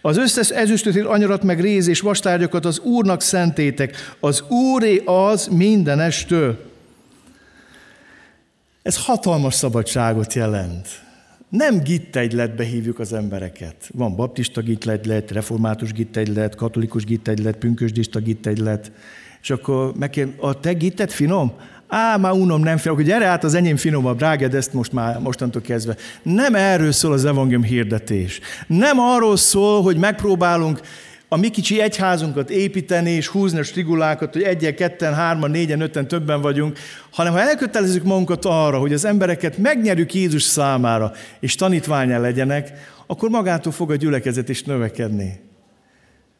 [0.00, 4.16] Az összes ezüstöt, anyarat, meg réz és vastárgyakat az Úrnak szentétek.
[4.20, 6.70] Az Úré az mindenestől.
[8.82, 11.06] Ez hatalmas szabadságot jelent.
[11.48, 13.90] Nem gittegyletbe hívjuk az embereket.
[13.94, 18.92] Van baptista gittegylet, református gittegylet, katolikus gittegylet, pünkösdista gittegylet.
[19.42, 21.52] És akkor megkérdem, a te gitted finom?
[21.86, 25.18] Á, már unom, nem fél, hogy gyere át, az enyém finomabb, dráged ezt most már
[25.18, 25.96] mostantól kezdve.
[26.22, 28.40] Nem erről szól az evangélium hirdetés.
[28.66, 30.80] Nem arról szól, hogy megpróbálunk
[31.28, 36.08] a mi kicsi egyházunkat építeni és húzni a strigulákat, hogy egyen, ketten, hárman, négyen, öten
[36.08, 36.78] többen vagyunk,
[37.10, 42.72] hanem ha elkötelezzük magunkat arra, hogy az embereket megnyerjük Jézus számára, és tanítványá legyenek,
[43.06, 45.40] akkor magától fog a gyülekezet is növekedni.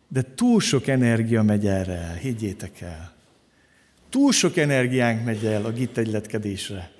[0.08, 3.12] De túl sok energia megy erre el, higgyétek el.
[4.10, 6.90] Túl sok energiánk megy el a gittegyletkedésre.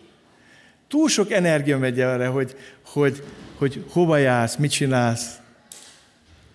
[0.88, 3.22] Túl sok energia megy erre, hogy, hogy,
[3.54, 5.36] hogy hova jársz, mit csinálsz,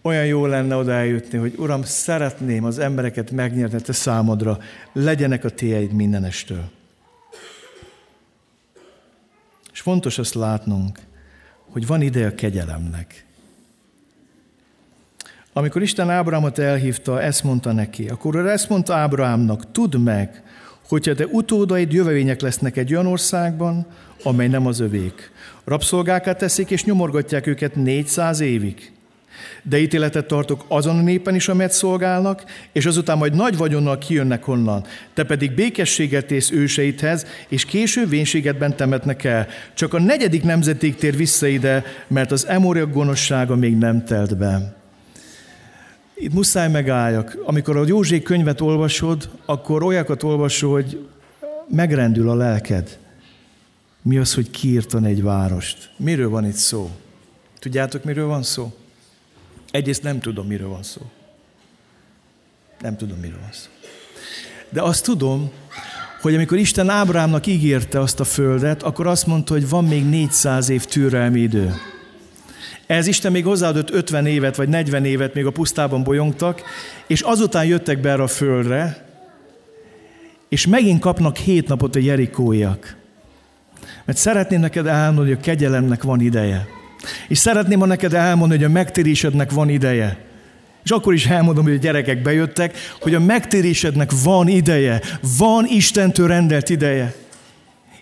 [0.04, 4.58] olyan jó lenne oda eljutni, hogy Uram, szeretném az embereket megnyerni te számodra,
[4.94, 6.64] legyenek a tieid mindenestől.
[9.72, 11.00] És fontos azt látnunk,
[11.72, 13.26] hogy van ideje a kegyelemnek.
[15.54, 20.44] Amikor Isten Ábrahámot elhívta, ezt mondta neki, akkor ezt mondta Ábrahámnak, tudd meg,
[20.88, 23.86] hogyha te utódaid jövevények lesznek egy olyan országban,
[24.24, 25.32] amely nem az övék.
[25.64, 28.93] Rabszolgákat teszik és nyomorgatják őket 400 évig
[29.62, 34.48] De ítéletet tartok azon a népen is, amelyet szolgálnak, és azután majd nagy vagyonnal kijönnek
[34.48, 34.86] onnan.
[35.14, 39.48] Te pedig békességet tész őseidhez, és késő vénségedben temetnek el.
[39.74, 44.76] Csak a negyedik nemzetig tér vissza ide, mert az emóriak gonoszsága még nem telt be.
[46.16, 47.38] Itt muszáj megálljak.
[47.46, 51.08] Amikor a József könyvet olvasod, akkor olyakat olvasod, hogy
[51.70, 52.98] megrendül a lelked.
[54.02, 55.90] Mi az, hogy kiírtan egy várost?
[55.98, 56.90] Miről van itt szó?
[57.60, 58.74] Tudjátok, miről van szó?
[59.74, 61.02] Egyrészt nem tudom, miről van szó.
[62.82, 63.70] Nem tudom, miről van szó.
[64.70, 65.52] De azt tudom,
[66.22, 70.70] hogy amikor Isten Ábrámnak ígérte azt a földet, akkor azt mondta, hogy van még 400
[70.70, 71.74] év türelmi idő.
[72.86, 76.62] Ez Isten még hozzáadott 50 évet vagy 40 évet, még a pusztában bolyongtak,
[77.08, 79.08] és azután jöttek be erre a földre,
[80.50, 82.96] és megint kapnak hét napot a jerikóiak.
[84.06, 86.68] Mert szeretném neked elmondani, hogy a kegyelemnek van ideje.
[87.28, 90.18] És szeretném a neked elmondani, hogy a megtérésednek van ideje.
[90.84, 95.02] És akkor is elmondom, hogy a gyerekek bejöttek, hogy a megtérésednek van ideje,
[95.38, 97.14] van Istentől rendelt ideje.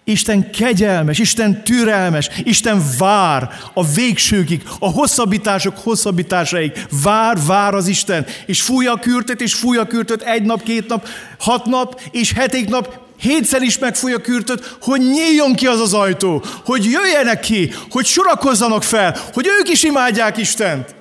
[0.04, 6.86] Isten kegyelmes, Isten türelmes, Isten vár a végsőkig, a hosszabbítások hosszabbításaig.
[7.04, 10.88] Vár, vár az Isten, és fújja a kürtöt, és fújja a kürtöt egy nap, két
[10.88, 11.08] nap,
[11.40, 15.94] hat nap, és heték nap, hétszer is megfújja a kürtöt, hogy nyíljon ki az az
[15.94, 20.96] ajtó, hogy jöjjenek ki, hogy sorakozzanak fel, hogy ők is imádják Istent.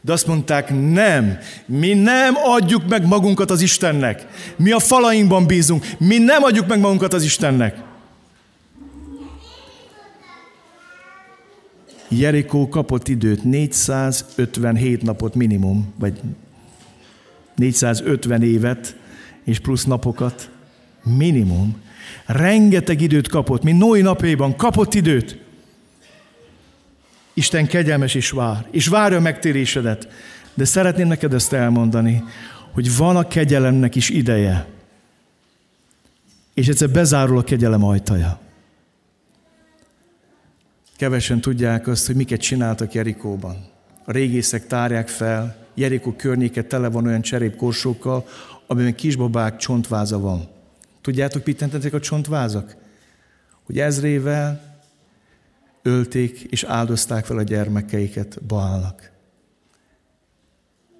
[0.00, 4.26] De azt mondták, nem, mi nem adjuk meg magunkat az Istennek.
[4.56, 7.76] Mi a falainkban bízunk, mi nem adjuk meg magunkat az Istennek.
[12.08, 16.20] Jerikó kapott időt, 457 napot minimum, vagy
[17.54, 18.96] 450 évet,
[19.44, 20.50] és plusz napokat,
[21.16, 21.82] minimum.
[22.26, 25.38] Rengeteg időt kapott, mint Noé napjaiban, kapott időt.
[27.34, 30.08] Isten kegyelmes is vár, és várja a megtérésedet.
[30.54, 32.24] De szeretném neked ezt elmondani,
[32.72, 34.66] hogy van a kegyelemnek is ideje.
[36.54, 38.40] És egyszer bezárul a kegyelem ajtaja.
[40.96, 43.56] Kevesen tudják azt, hogy miket csináltak Jerikóban.
[44.04, 48.26] A régészek tárják fel, Jerikó környéke tele van olyan cserépkorsókkal,
[48.66, 50.48] amiben kisbabák csontváza van.
[51.00, 52.76] Tudjátok, mit jelentettek a csontvázak?
[53.64, 54.76] Hogy ezrével
[55.82, 59.10] ölték és áldozták fel a gyermekeiket Baálnak.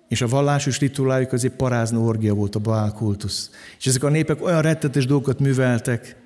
[0.08, 3.50] És a vallásos rituájuk azért paráznó orgia volt a Baál kultusz.
[3.78, 6.16] És ezek a népek olyan rettetes dolgokat műveltek,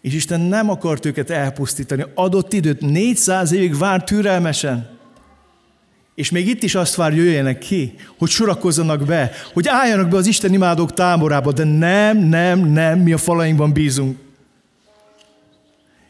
[0.00, 2.04] és Isten nem akart őket elpusztítani.
[2.14, 4.95] Adott időt, 400 évig vár türelmesen.
[6.16, 10.26] És még itt is azt vár, jöjjenek ki, hogy sorakozzanak be, hogy álljanak be az
[10.26, 14.18] Isten imádók táborába, de nem, nem, nem, mi a falainkban bízunk.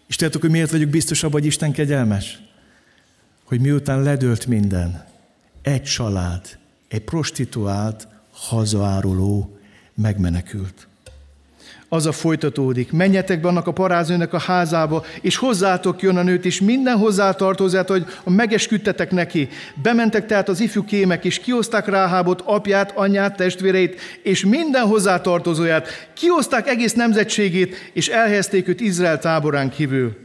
[0.06, 2.38] És tudjátok, hogy miért vagyunk biztosabb, hogy Isten kegyelmes?
[3.44, 5.04] Hogy miután ledőlt minden,
[5.62, 9.58] egy család, egy prostituált, hazaáruló
[9.94, 10.85] megmenekült
[11.88, 12.92] az a folytatódik.
[12.92, 17.88] Menjetek be annak a parázőnek a házába, és hozzátok jön a nőt, és minden hozzátartozát,
[17.88, 19.48] hogy megesküdtetek neki.
[19.82, 25.88] Bementek tehát az ifjú kémek, és kioszták Ráhábot, apját, anyját, testvéreit, és minden hozzátartozóját.
[26.14, 30.16] Kioszták egész nemzetségét, és elhelyezték őt Izrael táborán kívül.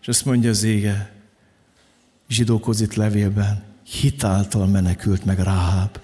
[0.00, 1.12] És azt mondja az ége,
[2.28, 3.64] zsidókozit levélben,
[4.00, 5.98] hitáltal menekült meg Ráháb,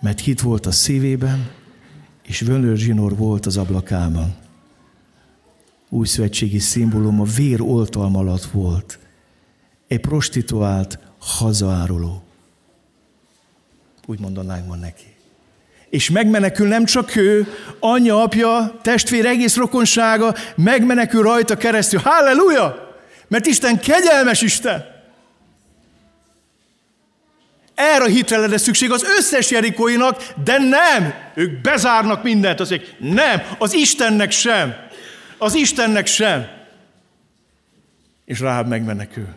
[0.00, 1.50] mert hit volt a szívében,
[2.26, 4.34] és völőr zsinór volt az ablakában.
[5.88, 8.98] Új szövetségi szimbólum a vér oltalma alatt volt.
[9.88, 12.22] Egy prostituált hazaáruló.
[14.06, 15.14] Úgy mondanánk ma neki.
[15.88, 17.46] És megmenekül nem csak ő,
[17.80, 22.00] anyja, apja, testvér, egész rokonsága, megmenekül rajta keresztül.
[22.00, 22.96] Halleluja!
[23.28, 24.93] Mert Isten kegyelmes Isten.
[27.74, 31.14] Erre a hitre lenne szükség az összes jerikóinak, de nem!
[31.34, 34.74] Ők bezárnak mindent, azt mondják, nem, az Istennek sem.
[35.38, 36.46] Az Istennek sem.
[38.24, 39.28] És Ráháb megmenekül.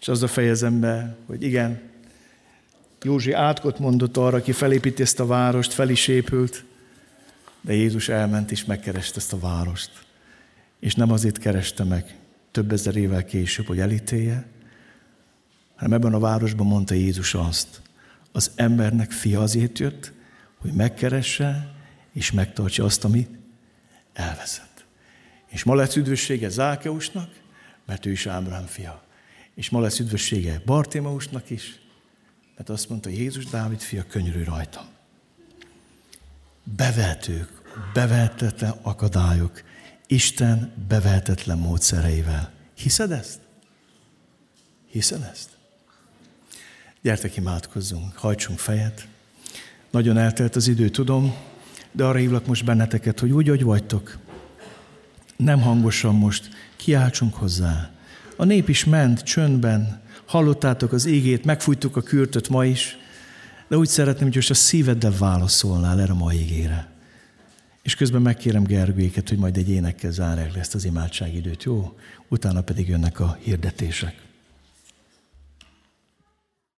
[0.00, 1.90] És az a fejezem be, hogy igen,
[3.02, 6.64] Józsi átkot mondott arra, aki felépíti ezt a várost, fel is épült,
[7.60, 9.90] de Jézus elment és megkereste ezt a várost.
[10.80, 12.14] És nem azért kereste meg
[12.50, 14.46] több ezer évvel később, hogy elítélje,
[15.80, 17.80] hanem ebben a városban mondta Jézus azt,
[18.32, 20.12] az embernek fia azért jött,
[20.58, 21.74] hogy megkeresse
[22.12, 23.30] és megtartsa azt, amit
[24.12, 24.84] elveszett.
[25.46, 27.30] És ma lesz üdvössége Zákeusnak,
[27.86, 29.02] mert ő is Ábrám fia.
[29.54, 31.80] És ma lesz üdvössége Bartémausnak is,
[32.56, 34.84] mert azt mondta, Jézus Dávid fia, könyörű rajtam.
[36.76, 37.50] Bevetők,
[37.92, 39.62] bevehetetlen akadályok,
[40.06, 42.52] Isten bevehetetlen módszereivel.
[42.74, 43.40] Hiszed ezt?
[44.90, 45.58] Hiszel ezt?
[47.02, 49.08] Gyertek, imádkozzunk, hajtsunk fejet.
[49.90, 51.34] Nagyon eltelt az idő, tudom,
[51.92, 54.18] de arra hívlak most benneteket, hogy úgy, hogy vagytok,
[55.36, 57.90] nem hangosan most kiáltsunk hozzá.
[58.36, 62.96] A nép is ment csöndben, hallottátok az égét, megfújtuk a kürtöt ma is,
[63.68, 66.90] de úgy szeretném, hogy most a szíveddel válaszolnál erre a mai égére.
[67.82, 71.98] És közben megkérem Gergőéket, hogy majd egy énekkel zárják le ezt az imádságidőt, jó?
[72.28, 74.29] Utána pedig jönnek a hirdetések.